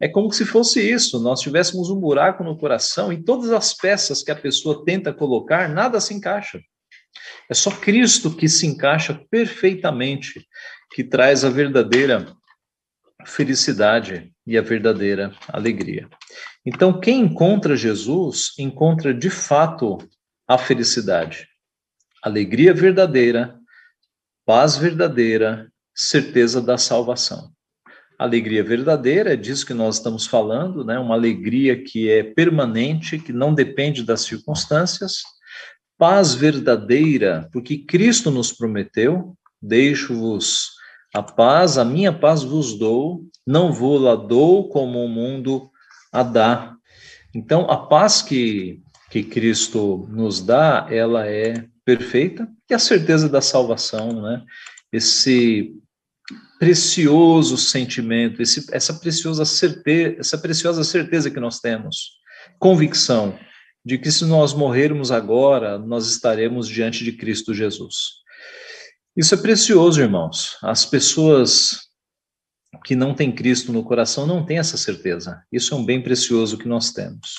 [0.00, 4.22] É como se fosse isso, nós tivéssemos um buraco no coração e todas as peças
[4.22, 6.58] que a pessoa tenta colocar, nada se encaixa.
[7.50, 10.46] É só Cristo que se encaixa perfeitamente,
[10.94, 12.34] que traz a verdadeira
[13.26, 16.08] felicidade e a verdadeira alegria.
[16.64, 19.98] Então, quem encontra Jesus, encontra de fato
[20.48, 21.46] a felicidade,
[22.22, 23.58] alegria verdadeira,
[24.46, 27.52] paz verdadeira, certeza da salvação
[28.24, 30.98] alegria verdadeira, é disso que nós estamos falando, né?
[30.98, 35.22] uma alegria que é permanente, que não depende das circunstâncias,
[35.96, 40.72] paz verdadeira, porque Cristo nos prometeu, deixo-vos
[41.14, 45.70] a paz, a minha paz vos dou, não vou lá dou como o mundo
[46.12, 46.74] a dá.
[47.34, 53.40] Então, a paz que, que Cristo nos dá, ela é perfeita, e a certeza da
[53.40, 54.44] salvação, né?
[54.92, 55.74] Esse
[56.60, 62.18] precioso sentimento, esse, essa, preciosa certeza, essa preciosa certeza que nós temos,
[62.58, 63.38] convicção
[63.82, 68.20] de que se nós morrermos agora, nós estaremos diante de Cristo Jesus.
[69.16, 70.58] Isso é precioso, irmãos.
[70.62, 71.88] As pessoas
[72.84, 75.42] que não têm Cristo no coração não têm essa certeza.
[75.50, 77.36] Isso é um bem precioso que nós temos.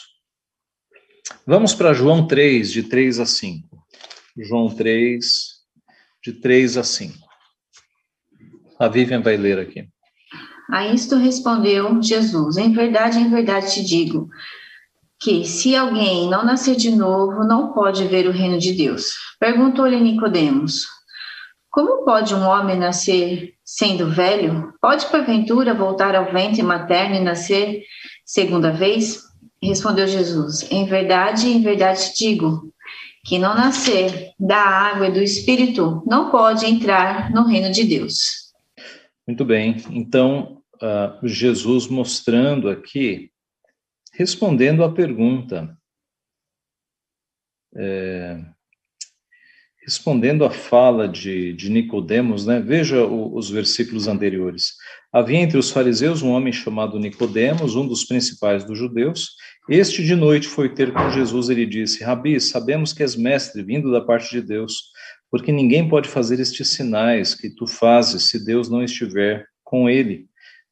[1.45, 3.85] Vamos para João 3, de 3 a 5.
[4.39, 5.25] João 3,
[6.23, 7.30] de 3 a 5.
[8.81, 9.87] A Vivian vai ler aqui.
[10.71, 14.27] A isto respondeu Jesus: Em verdade, em verdade te digo
[15.19, 19.13] que se alguém não nascer de novo, não pode ver o reino de Deus.
[19.39, 20.87] Perguntou-lhe Nicodemos:
[21.69, 24.73] Como pode um homem nascer sendo velho?
[24.81, 27.83] Pode porventura voltar ao ventre materno e nascer
[28.25, 29.21] segunda vez?
[29.61, 32.73] Respondeu Jesus: Em verdade, em verdade te digo
[33.23, 38.41] que não nascer da água e do espírito não pode entrar no reino de Deus.
[39.31, 39.77] Muito bem.
[39.91, 43.31] Então, uh, Jesus mostrando aqui,
[44.11, 45.73] respondendo à pergunta,
[47.73, 48.43] é,
[49.85, 52.59] respondendo à fala de, de Nicodemos, né?
[52.59, 54.73] Veja o, os versículos anteriores.
[55.13, 59.29] Havia entre os fariseus um homem chamado Nicodemos, um dos principais dos judeus.
[59.69, 63.63] Este de noite foi ter com Jesus e lhe disse: Rabi, sabemos que és mestre,
[63.63, 64.91] vindo da parte de Deus
[65.31, 70.27] porque ninguém pode fazer estes sinais que tu fazes se Deus não estiver com ele.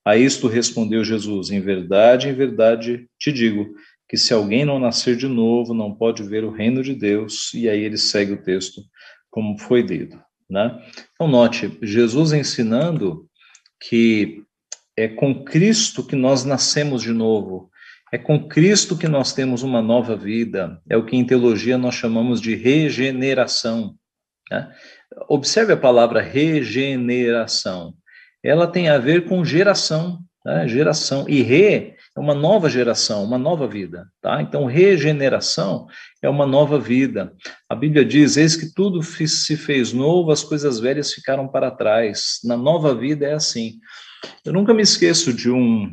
[0.05, 3.73] A isto respondeu Jesus: Em verdade, em verdade te digo
[4.07, 7.53] que se alguém não nascer de novo, não pode ver o reino de Deus.
[7.53, 8.81] E aí ele segue o texto
[9.29, 10.81] como foi lido, né?
[11.13, 13.27] Então note, Jesus ensinando
[13.79, 14.43] que
[14.97, 17.69] é com Cristo que nós nascemos de novo.
[18.11, 20.81] É com Cristo que nós temos uma nova vida.
[20.89, 23.95] É o que em teologia nós chamamos de regeneração.
[24.49, 24.71] Né?
[25.27, 27.93] Observe a palavra regeneração.
[28.43, 30.67] Ela tem a ver com geração, né?
[30.67, 31.27] geração.
[31.27, 34.07] E re é uma nova geração, uma nova vida.
[34.21, 34.41] Tá?
[34.41, 35.87] Então, regeneração
[36.21, 37.33] é uma nova vida.
[37.67, 42.39] A Bíblia diz: Eis que tudo se fez novo, as coisas velhas ficaram para trás.
[42.43, 43.79] Na nova vida é assim.
[44.43, 45.89] Eu nunca me esqueço de um,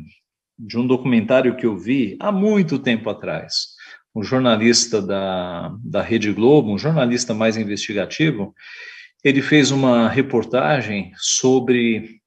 [0.57, 3.76] de um documentário que eu vi há muito tempo atrás
[4.17, 8.55] um jornalista da, da Rede Globo, um jornalista mais investigativo,
[9.23, 12.19] ele fez uma reportagem sobre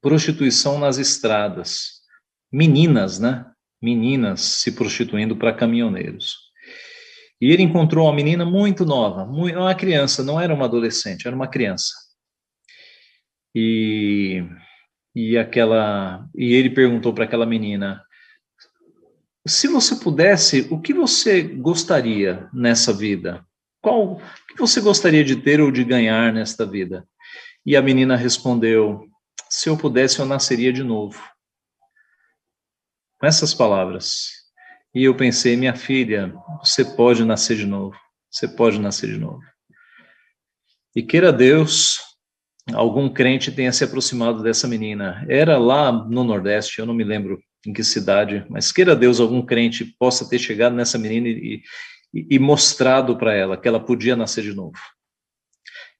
[0.00, 2.00] prostituição nas estradas.
[2.52, 3.44] Meninas, né?
[3.82, 6.36] Meninas se prostituindo para caminhoneiros.
[7.40, 11.34] E ele encontrou uma menina muito nova, muito, uma criança, não era uma adolescente, era
[11.34, 11.92] uma criança.
[13.52, 14.44] E,
[15.12, 18.00] e aquela e ele perguntou para aquela menina:
[19.46, 23.44] se você pudesse, o que você gostaria nessa vida?
[23.80, 27.06] Qual que você gostaria de ter ou de ganhar nesta vida?
[27.64, 29.08] E a menina respondeu:
[29.48, 31.22] se eu pudesse, eu nasceria de novo.
[33.18, 34.28] Com essas palavras.
[34.94, 37.96] E eu pensei, minha filha, você pode nascer de novo.
[38.30, 39.40] Você pode nascer de novo.
[40.94, 42.00] E queira Deus,
[42.72, 45.24] algum crente tenha se aproximado dessa menina.
[45.28, 49.44] Era lá no Nordeste, eu não me lembro em que cidade, mas queira Deus, algum
[49.44, 51.62] crente possa ter chegado nessa menina e,
[52.12, 54.78] e, e mostrado para ela que ela podia nascer de novo.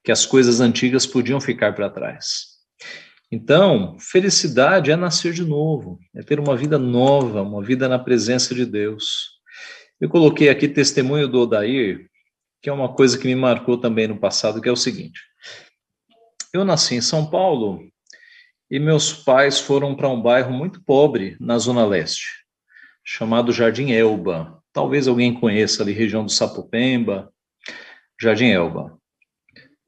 [0.03, 2.51] Que as coisas antigas podiam ficar para trás.
[3.31, 8.55] Então, felicidade é nascer de novo, é ter uma vida nova, uma vida na presença
[8.55, 9.39] de Deus.
[10.01, 12.09] Eu coloquei aqui testemunho do Odair,
[12.61, 15.21] que é uma coisa que me marcou também no passado, que é o seguinte.
[16.53, 17.81] Eu nasci em São Paulo
[18.71, 22.45] e meus pais foram para um bairro muito pobre na Zona Leste,
[23.05, 24.62] chamado Jardim Elba.
[24.73, 27.33] Talvez alguém conheça ali, região do Sapopemba,
[28.21, 28.97] Jardim Elba.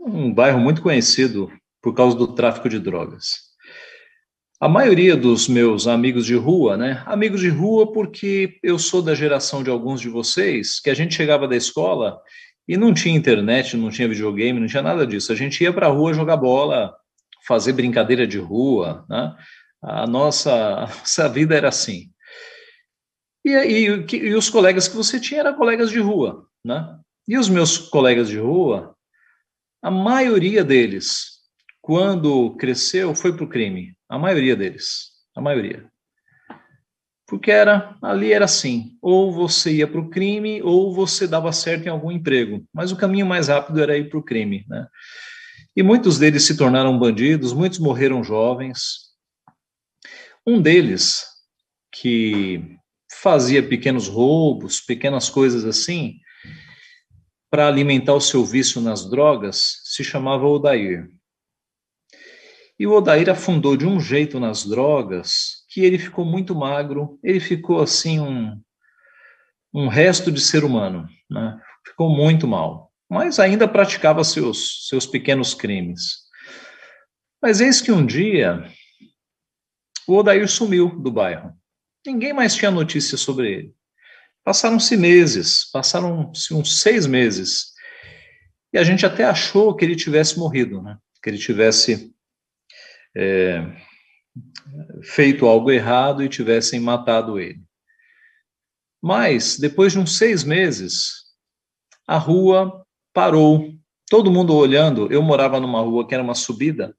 [0.01, 3.53] Um bairro muito conhecido por causa do tráfico de drogas.
[4.61, 7.03] A maioria dos meus amigos de rua, né?
[7.07, 11.14] Amigos de rua porque eu sou da geração de alguns de vocês, que a gente
[11.14, 12.18] chegava da escola
[12.66, 15.33] e não tinha internet, não tinha videogame, não tinha nada disso.
[15.33, 16.95] A gente ia para a rua jogar bola,
[17.53, 19.36] fazer brincadeira de rua, né?
[19.82, 22.11] A nossa, a nossa vida era assim.
[23.44, 23.84] E, e,
[24.16, 26.98] e os colegas que você tinha eram colegas de rua, né?
[27.28, 28.96] E os meus colegas de rua,
[29.82, 31.42] a maioria deles
[31.82, 33.94] quando cresceu, foi para o crime.
[34.09, 35.11] A maioria deles.
[35.36, 35.84] A maioria.
[37.26, 41.86] Porque era ali era assim: ou você ia para o crime, ou você dava certo
[41.86, 42.64] em algum emprego.
[42.72, 44.64] Mas o caminho mais rápido era ir para o crime.
[44.68, 44.86] Né?
[45.75, 49.12] E muitos deles se tornaram bandidos, muitos morreram jovens.
[50.47, 51.25] Um deles,
[51.91, 52.77] que
[53.11, 56.18] fazia pequenos roubos, pequenas coisas assim,
[57.51, 61.09] para alimentar o seu vício nas drogas, se chamava Odair.
[62.79, 67.41] E o Odair afundou de um jeito nas drogas que ele ficou muito magro, ele
[67.41, 68.61] ficou assim um,
[69.73, 71.59] um resto de ser humano, né?
[71.87, 76.23] ficou muito mal, mas ainda praticava seus, seus pequenos crimes.
[77.43, 78.65] Mas eis que um dia
[80.09, 81.53] o Odair sumiu do bairro.
[82.07, 83.75] Ninguém mais tinha notícia sobre ele.
[84.43, 87.73] Passaram-se meses, passaram-se uns seis meses,
[88.73, 90.97] e a gente até achou que ele tivesse morrido, né?
[91.23, 92.15] que ele tivesse
[93.15, 93.77] é,
[95.03, 97.63] feito algo errado e tivessem matado ele.
[99.03, 101.11] Mas, depois de uns seis meses,
[102.09, 102.82] a rua
[103.13, 103.75] parou,
[104.09, 105.13] todo mundo olhando.
[105.13, 106.97] Eu morava numa rua que era uma subida,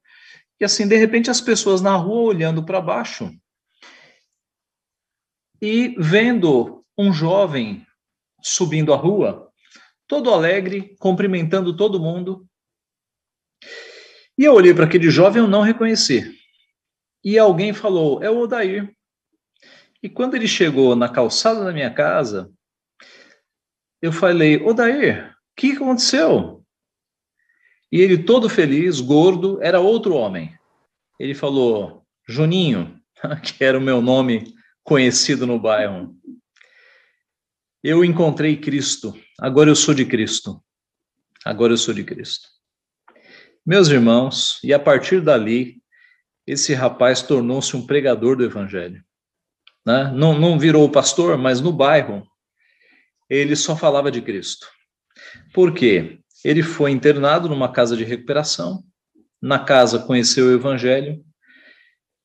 [0.59, 3.29] e assim, de repente, as pessoas na rua olhando para baixo
[5.61, 7.85] e vendo um jovem
[8.41, 9.51] subindo a rua,
[10.07, 12.47] todo alegre, cumprimentando todo mundo,
[14.37, 16.37] e eu olhei para aquele jovem eu não reconheci.
[17.23, 18.93] E alguém falou: é o Odair.
[20.01, 22.51] E quando ele chegou na calçada da minha casa,
[24.01, 26.63] eu falei: Odair, que aconteceu?
[27.91, 30.57] E ele, todo feliz, gordo, era outro homem.
[31.19, 32.99] Ele falou: Juninho,
[33.43, 36.15] que era o meu nome conhecido no bairro.
[37.83, 40.63] Eu encontrei Cristo, agora eu sou de Cristo.
[41.45, 42.47] Agora eu sou de Cristo.
[43.65, 45.81] Meus irmãos, e a partir dali,
[46.47, 49.03] esse rapaz tornou-se um pregador do evangelho.
[49.85, 50.11] Né?
[50.15, 52.25] Não, não virou pastor, mas no bairro
[53.29, 54.67] ele só falava de Cristo.
[55.53, 56.19] Por quê?
[56.43, 58.83] Ele foi internado numa casa de recuperação,
[59.41, 61.23] na casa conheceu o evangelho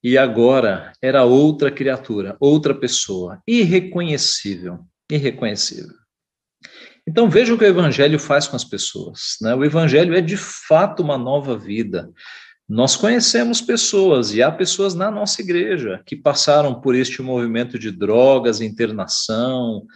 [0.03, 4.81] e agora era outra criatura, outra pessoa, irreconhecível,
[5.11, 5.95] irreconhecível.
[7.09, 9.39] Então veja o que o Evangelho faz com as pessoas.
[9.41, 9.55] Né?
[9.55, 12.11] O Evangelho é de fato uma nova vida.
[12.69, 17.91] Nós conhecemos pessoas, e há pessoas na nossa igreja que passaram por este movimento de
[17.91, 19.87] drogas, internação,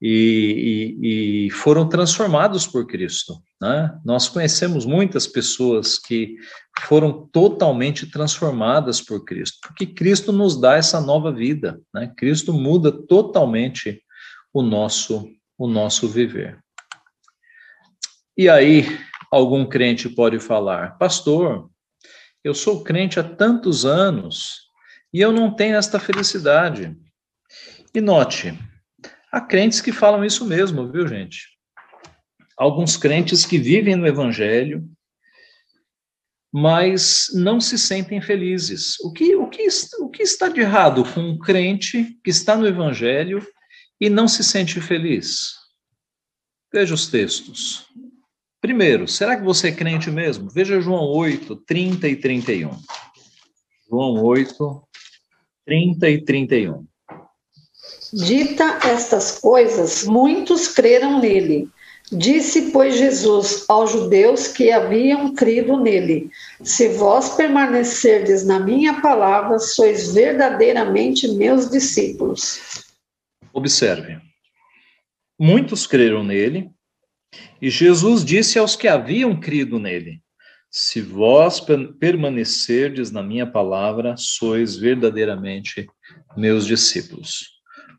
[0.00, 3.34] e, e, e foram transformados por Cristo.
[3.60, 3.98] Né?
[4.04, 6.36] Nós conhecemos muitas pessoas que
[6.80, 11.80] foram totalmente transformadas por Cristo, porque Cristo nos dá essa nova vida.
[11.94, 12.12] Né?
[12.16, 14.02] Cristo muda totalmente
[14.52, 15.28] o nosso
[15.58, 16.58] o nosso viver.
[18.36, 18.84] E aí,
[19.32, 21.70] algum crente pode falar, pastor,
[22.44, 24.66] eu sou crente há tantos anos
[25.12, 26.94] e eu não tenho esta felicidade.
[27.94, 28.56] E note,
[29.36, 31.56] há crentes que falam isso mesmo, viu, gente?
[32.56, 34.88] alguns crentes que vivem no evangelho,
[36.52, 38.98] mas não se sentem felizes.
[39.00, 39.66] O que, o que,
[40.00, 43.46] o que está de errado com um crente que está no evangelho
[44.00, 45.54] e não se sente feliz?
[46.72, 47.86] Veja os textos.
[48.60, 50.48] Primeiro, será que você é crente mesmo?
[50.48, 52.70] Veja João 8, 30 e 31.
[53.88, 54.82] João 8,
[55.66, 56.86] 30 e 31.
[58.16, 61.68] Dita estas coisas, muitos creram nele.
[62.10, 66.30] Disse, pois, Jesus aos judeus que haviam crido nele:
[66.62, 72.86] Se vós permanecerdes na minha palavra, sois verdadeiramente meus discípulos.
[73.52, 74.18] Observe.
[75.38, 76.70] Muitos creram nele,
[77.60, 80.22] e Jesus disse aos que haviam crido nele:
[80.70, 81.60] Se vós
[82.00, 85.86] permanecerdes na minha palavra, sois verdadeiramente
[86.34, 87.55] meus discípulos.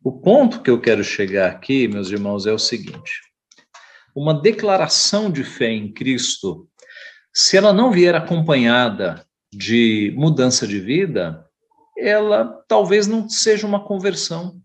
[0.07, 3.11] O ponto que eu quero chegar aqui, meus irmãos, é o seguinte:
[4.15, 6.65] uma declaração de fé em Cristo,
[7.33, 11.45] se ela não vier acompanhada de mudança de vida,
[11.97, 14.61] ela talvez não seja uma conversão.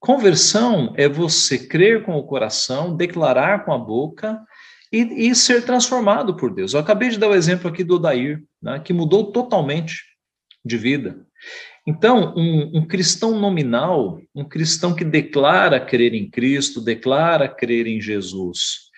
[0.00, 4.44] Conversão é você crer com o coração, declarar com a boca
[4.92, 6.74] e, e ser transformado por Deus.
[6.74, 10.02] Eu acabei de dar o exemplo aqui do Odair, né, que mudou totalmente
[10.64, 11.27] de vida.
[11.88, 17.98] Então, um, um, cristão nominal, um cristão que declara crer em Cristo, declara crer em
[17.98, 18.90] Jesus,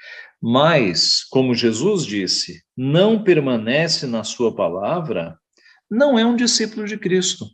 [0.43, 5.38] mas, como Jesus disse, não permanece na sua palavra,
[5.88, 7.47] não é um discípulo de Cristo.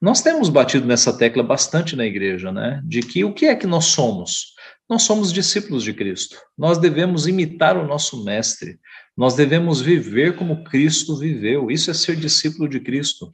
[0.00, 2.80] Nós temos batido nessa tecla bastante na igreja, né?
[2.82, 4.54] De que o que é que nós somos?
[4.88, 6.38] Nós somos discípulos de Cristo.
[6.56, 8.78] Nós devemos imitar o nosso mestre.
[9.14, 11.70] Nós devemos viver como Cristo viveu.
[11.70, 13.30] Isso é ser discípulo de Cristo.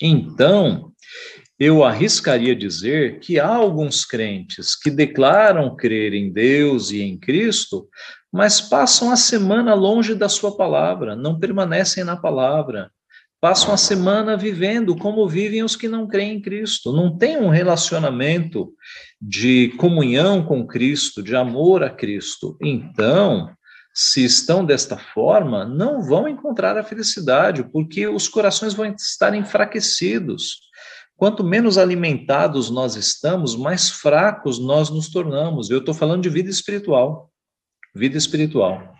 [0.00, 0.92] Então,
[1.58, 7.88] eu arriscaria dizer que há alguns crentes que declaram crer em Deus e em Cristo,
[8.32, 12.90] mas passam a semana longe da sua palavra, não permanecem na palavra,
[13.40, 17.48] passam a semana vivendo como vivem os que não creem em Cristo, não têm um
[17.48, 18.72] relacionamento
[19.20, 22.56] de comunhão com Cristo, de amor a Cristo.
[22.62, 23.50] Então,
[24.00, 30.60] se estão desta forma, não vão encontrar a felicidade, porque os corações vão estar enfraquecidos.
[31.16, 35.68] Quanto menos alimentados nós estamos, mais fracos nós nos tornamos.
[35.68, 37.32] Eu estou falando de vida espiritual.
[37.92, 38.94] Vida espiritual.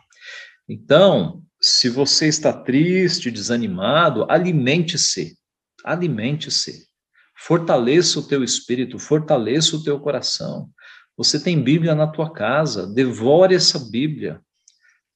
[0.69, 5.39] Então, se você está triste, desanimado, alimente-se.
[5.85, 6.89] Alimente-se.
[7.37, 10.69] Fortaleça o teu espírito, fortaleça o teu coração.
[11.17, 14.43] Você tem Bíblia na tua casa, devore essa Bíblia.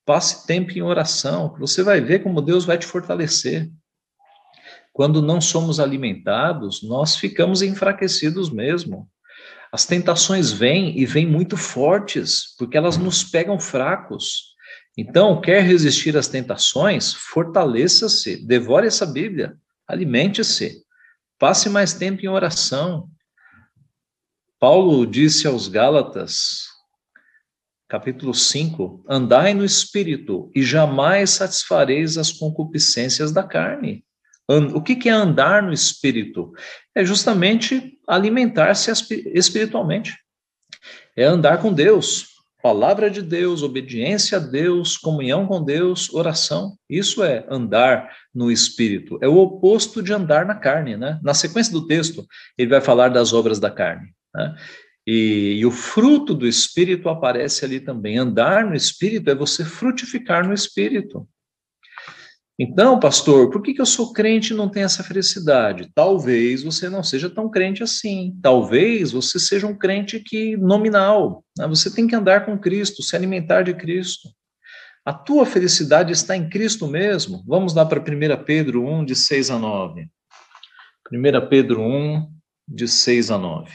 [0.04, 3.70] Passe tempo em oração, você vai ver como Deus vai te fortalecer.
[4.92, 9.08] Quando não somos alimentados, nós ficamos enfraquecidos mesmo.
[9.72, 14.52] As tentações vêm e vêm muito fortes, porque elas nos pegam fracos.
[14.98, 17.14] Então, quer resistir às tentações?
[17.14, 19.56] Fortaleça-se, devore essa Bíblia,
[19.88, 20.82] alimente-se,
[21.38, 23.08] passe mais tempo em oração.
[24.60, 26.71] Paulo disse aos Gálatas,
[27.92, 34.02] capítulo 5, andai no espírito e jamais satisfareis as concupiscências da carne.
[34.48, 36.54] O que é andar no espírito?
[36.94, 38.90] É justamente alimentar-se
[39.34, 40.16] espiritualmente.
[41.14, 42.28] É andar com Deus,
[42.62, 46.78] palavra de Deus, obediência a Deus, comunhão com Deus, oração.
[46.88, 49.18] Isso é andar no espírito.
[49.20, 51.20] É o oposto de andar na carne, né?
[51.22, 52.26] Na sequência do texto,
[52.56, 54.14] ele vai falar das obras da carne.
[54.34, 54.54] Né?
[55.06, 58.18] E, e, o fruto do Espírito aparece ali também.
[58.18, 61.28] Andar no Espírito é você frutificar no Espírito.
[62.58, 65.90] Então, pastor, por que, que eu sou crente e não tenho essa felicidade?
[65.94, 68.38] Talvez você não seja tão crente assim.
[68.40, 71.44] Talvez você seja um crente que nominal.
[71.58, 71.66] Né?
[71.66, 74.28] Você tem que andar com Cristo, se alimentar de Cristo.
[75.04, 77.42] A tua felicidade está em Cristo mesmo.
[77.48, 80.08] Vamos lá para 1 Pedro 1, de 6 a 9.
[81.12, 82.30] 1 Pedro 1,
[82.68, 83.72] de 6 a 9.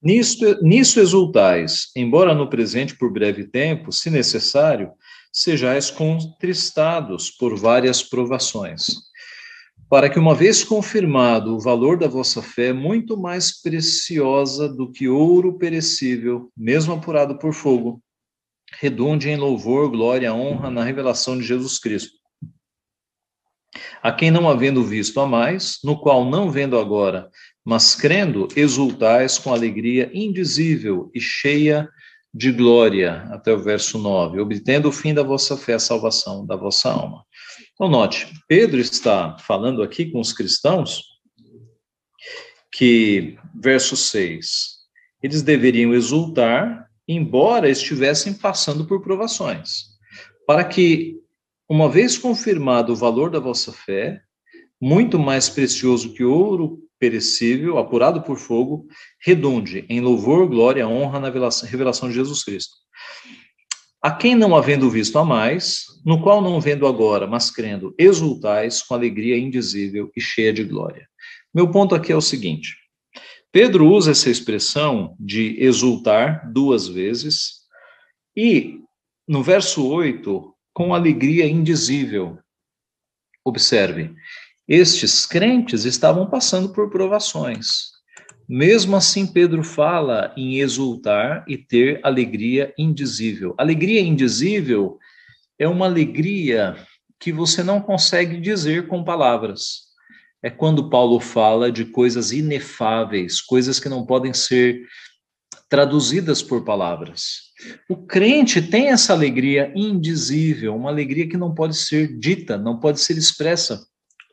[0.00, 4.92] Nisto, nisso exultais, embora no presente por breve tempo, se necessário,
[5.32, 8.86] sejais contristados por várias provações,
[9.90, 15.08] para que, uma vez confirmado o valor da vossa fé, muito mais preciosa do que
[15.08, 18.00] ouro perecível, mesmo apurado por fogo,
[18.80, 22.18] redunde em louvor, glória, honra na revelação de Jesus Cristo.
[24.02, 27.30] A quem não havendo visto a mais, no qual não vendo agora,
[27.68, 31.86] mas crendo, exultais com alegria indizível e cheia
[32.32, 36.56] de glória, até o verso 9, obtendo o fim da vossa fé, a salvação da
[36.56, 37.26] vossa alma.
[37.74, 41.02] Então, note, Pedro está falando aqui com os cristãos
[42.72, 44.78] que, verso 6,
[45.22, 49.88] eles deveriam exultar embora estivessem passando por provações,
[50.46, 51.16] para que,
[51.68, 54.22] uma vez confirmado o valor da vossa fé,
[54.80, 58.86] muito mais precioso que ouro perecível, apurado por fogo,
[59.20, 62.74] redunde em louvor, glória, honra na revelação de Jesus Cristo.
[64.00, 68.82] A quem não havendo visto a mais, no qual não vendo agora, mas crendo, exultais
[68.82, 71.08] com alegria indizível e cheia de glória.
[71.52, 72.76] Meu ponto aqui é o seguinte:
[73.50, 77.62] Pedro usa essa expressão de exultar duas vezes,
[78.36, 78.80] e
[79.26, 82.38] no verso 8, com alegria indizível.
[83.44, 84.14] Observe,
[84.68, 87.96] estes crentes estavam passando por provações.
[88.48, 93.54] Mesmo assim, Pedro fala em exultar e ter alegria indizível.
[93.58, 94.98] Alegria indizível
[95.58, 96.76] é uma alegria
[97.18, 99.88] que você não consegue dizer com palavras
[100.42, 104.80] é quando Paulo fala de coisas inefáveis, coisas que não podem ser
[105.68, 107.48] traduzidas por palavras.
[107.88, 113.00] O crente tem essa alegria indizível, uma alegria que não pode ser dita, não pode
[113.00, 113.84] ser expressa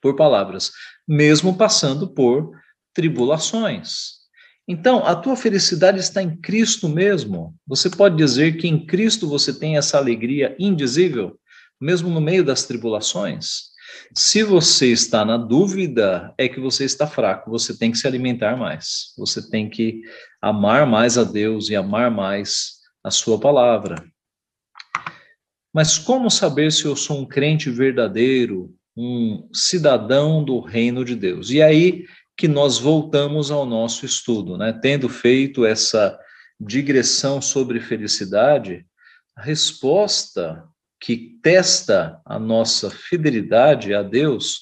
[0.05, 0.71] por palavras,
[1.07, 2.51] mesmo passando por
[2.93, 4.17] tribulações.
[4.67, 7.55] Então, a tua felicidade está em Cristo mesmo.
[7.65, 11.39] Você pode dizer que em Cristo você tem essa alegria indizível,
[11.81, 13.73] mesmo no meio das tribulações?
[14.13, 18.55] Se você está na dúvida, é que você está fraco, você tem que se alimentar
[18.55, 20.01] mais, você tem que
[20.39, 24.05] amar mais a Deus e amar mais a sua palavra.
[25.73, 31.49] Mas como saber se eu sou um crente verdadeiro, um cidadão do reino de Deus?
[31.49, 32.05] E aí
[32.37, 34.73] que nós voltamos ao nosso estudo, né?
[34.73, 36.17] Tendo feito essa
[36.59, 38.85] digressão sobre felicidade,
[39.35, 40.63] a resposta
[40.99, 44.61] que testa a nossa fidelidade a Deus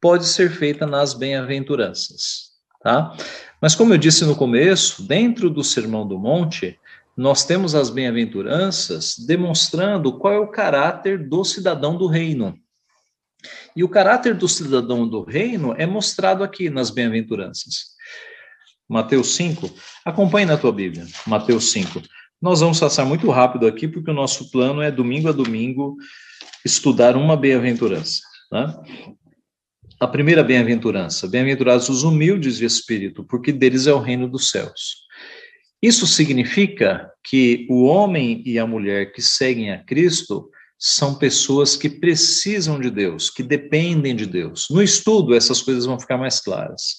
[0.00, 2.50] pode ser feita nas bem-aventuranças,
[2.82, 3.16] tá?
[3.60, 6.78] Mas como eu disse no começo, dentro do Sermão do Monte,
[7.16, 12.58] nós temos as bem-aventuranças demonstrando qual é o caráter do cidadão do reino.
[13.76, 17.94] E o caráter do cidadão do reino é mostrado aqui nas bem-aventuranças.
[18.88, 19.70] Mateus 5,
[20.02, 22.00] acompanhe na tua Bíblia, Mateus 5.
[22.40, 25.96] Nós vamos passar muito rápido aqui, porque o nosso plano é domingo a domingo
[26.64, 28.20] estudar uma bem-aventurança.
[28.50, 28.82] Tá?
[30.00, 35.04] A primeira bem-aventurança: bem-aventurados os humildes de espírito, porque deles é o reino dos céus.
[35.82, 40.48] Isso significa que o homem e a mulher que seguem a Cristo
[40.78, 44.68] são pessoas que precisam de Deus, que dependem de Deus.
[44.70, 46.96] No estudo, essas coisas vão ficar mais claras.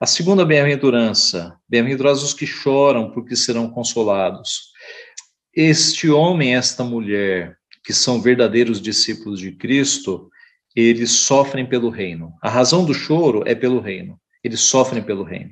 [0.00, 4.70] A segunda bem-aventurança: bem-aventurados os que choram, porque serão consolados
[5.54, 10.30] este homem, esta mulher, que são verdadeiros discípulos de Cristo,
[10.76, 12.32] eles sofrem pelo reino.
[12.40, 14.20] A razão do choro é pelo reino.
[14.44, 15.50] Eles sofrem pelo reino.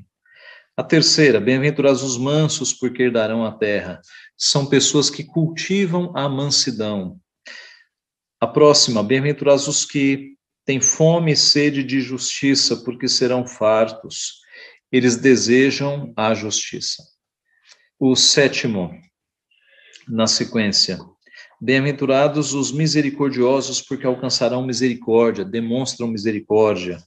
[0.76, 4.00] A terceira, bem-aventurados os mansos, porque herdarão a terra.
[4.36, 7.18] São pessoas que cultivam a mansidão.
[8.41, 14.41] A próxima, bem-aventurados os que têm fome e sede de justiça, porque serão fartos.
[14.93, 17.03] Eles desejam a justiça.
[17.99, 18.93] O sétimo,
[20.07, 21.01] na sequência.
[21.61, 27.03] Bem-aventurados os misericordiosos, porque alcançarão misericórdia, demonstram misericórdia.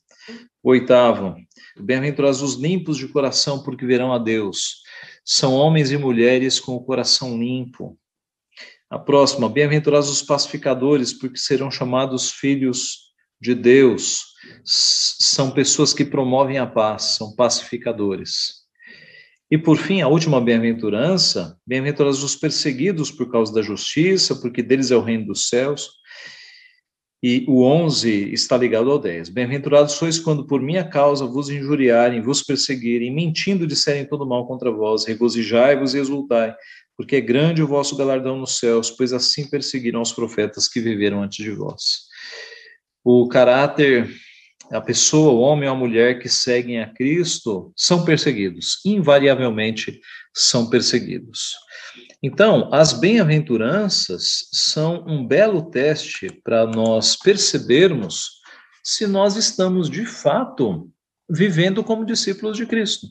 [0.61, 1.35] Oitavo,
[1.79, 4.81] bem-aventurados os limpos de coração, porque verão a Deus.
[5.23, 7.97] São homens e mulheres com o coração limpo.
[8.91, 14.33] A próxima, bem-aventurados os pacificadores, porque serão chamados filhos de Deus.
[14.65, 18.65] São pessoas que promovem a paz, são pacificadores.
[19.49, 24.91] E por fim, a última bem-aventurança, bem-aventurados os perseguidos por causa da justiça, porque deles
[24.91, 25.89] é o reino dos céus.
[27.23, 29.29] E o 11 está ligado ao 10.
[29.29, 34.69] Bem-aventurados sois quando por minha causa vos injuriarem, vos perseguirem, mentindo disserem todo mal contra
[34.69, 36.53] vós, regozijai-vos e exultai,
[36.95, 41.23] porque é grande o vosso galardão nos céus, pois assim perseguiram os profetas que viveram
[41.23, 42.01] antes de vós.
[43.03, 44.09] O caráter
[44.71, 49.99] a pessoa, o homem ou a mulher que seguem a Cristo são perseguidos, invariavelmente
[50.33, 51.55] são perseguidos.
[52.23, 58.39] Então, as bem-aventuranças são um belo teste para nós percebermos
[58.81, 60.89] se nós estamos de fato
[61.29, 63.07] vivendo como discípulos de Cristo.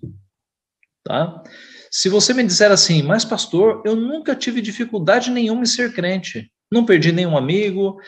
[1.05, 1.43] Tá?
[1.91, 6.51] Se você me disser assim, mas pastor, eu nunca tive dificuldade nenhuma em ser crente,
[6.70, 7.99] não perdi nenhum amigo,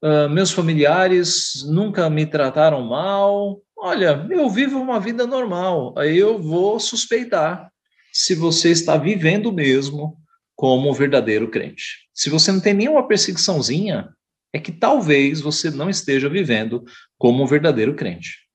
[0.00, 3.60] Uh, meus familiares nunca me trataram mal.
[3.76, 5.92] Olha, eu vivo uma vida normal.
[5.98, 7.68] Aí eu vou suspeitar
[8.12, 10.16] se você está vivendo mesmo
[10.54, 12.08] como um verdadeiro crente.
[12.14, 14.08] Se você não tem nenhuma perseguiçãozinha,
[14.52, 16.84] é que talvez você não esteja vivendo
[17.18, 18.47] como um verdadeiro crente.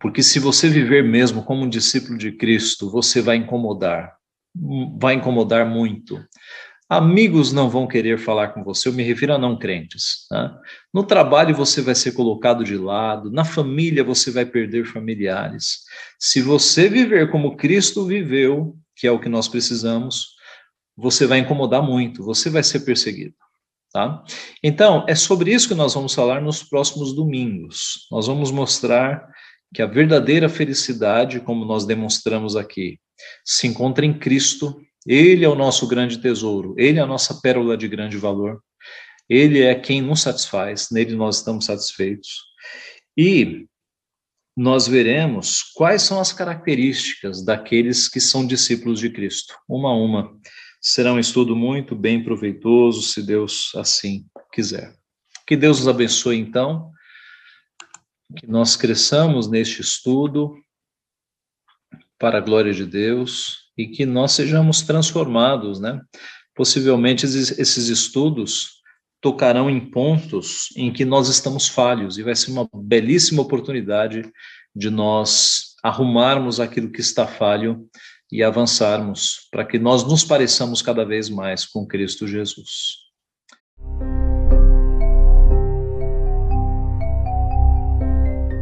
[0.00, 4.16] Porque se você viver mesmo como um discípulo de Cristo, você vai incomodar.
[4.98, 6.18] vai incomodar muito.
[6.88, 10.26] Amigos não vão querer falar com você, eu me refiro a não crentes.
[10.30, 10.54] Né?
[10.92, 15.84] No trabalho você vai ser colocado de lado, na família você vai perder familiares.
[16.18, 20.34] Se você viver como Cristo viveu, que é o que nós precisamos,
[20.94, 23.34] você vai incomodar muito, você vai ser perseguido.
[23.90, 24.22] Tá?
[24.62, 28.06] Então, é sobre isso que nós vamos falar nos próximos domingos.
[28.10, 29.26] Nós vamos mostrar
[29.72, 32.98] que a verdadeira felicidade, como nós demonstramos aqui,
[33.44, 37.76] se encontra em Cristo ele é o nosso grande tesouro, ele é a nossa pérola
[37.76, 38.62] de grande valor.
[39.28, 42.42] Ele é quem nos satisfaz, nele nós estamos satisfeitos.
[43.16, 43.66] E
[44.56, 50.36] nós veremos quais são as características daqueles que são discípulos de Cristo, uma a uma.
[50.80, 54.94] Será um estudo muito bem proveitoso, se Deus assim quiser.
[55.46, 56.90] Que Deus nos abençoe, então,
[58.32, 60.56] que nós cresçamos neste estudo
[62.18, 66.00] para a glória de Deus e que nós sejamos transformados, né?
[66.54, 68.82] Possivelmente esses estudos
[69.20, 74.30] tocarão em pontos em que nós estamos falhos e vai ser uma belíssima oportunidade
[74.74, 77.88] de nós arrumarmos aquilo que está falho
[78.30, 83.11] e avançarmos para que nós nos pareçamos cada vez mais com Cristo Jesus.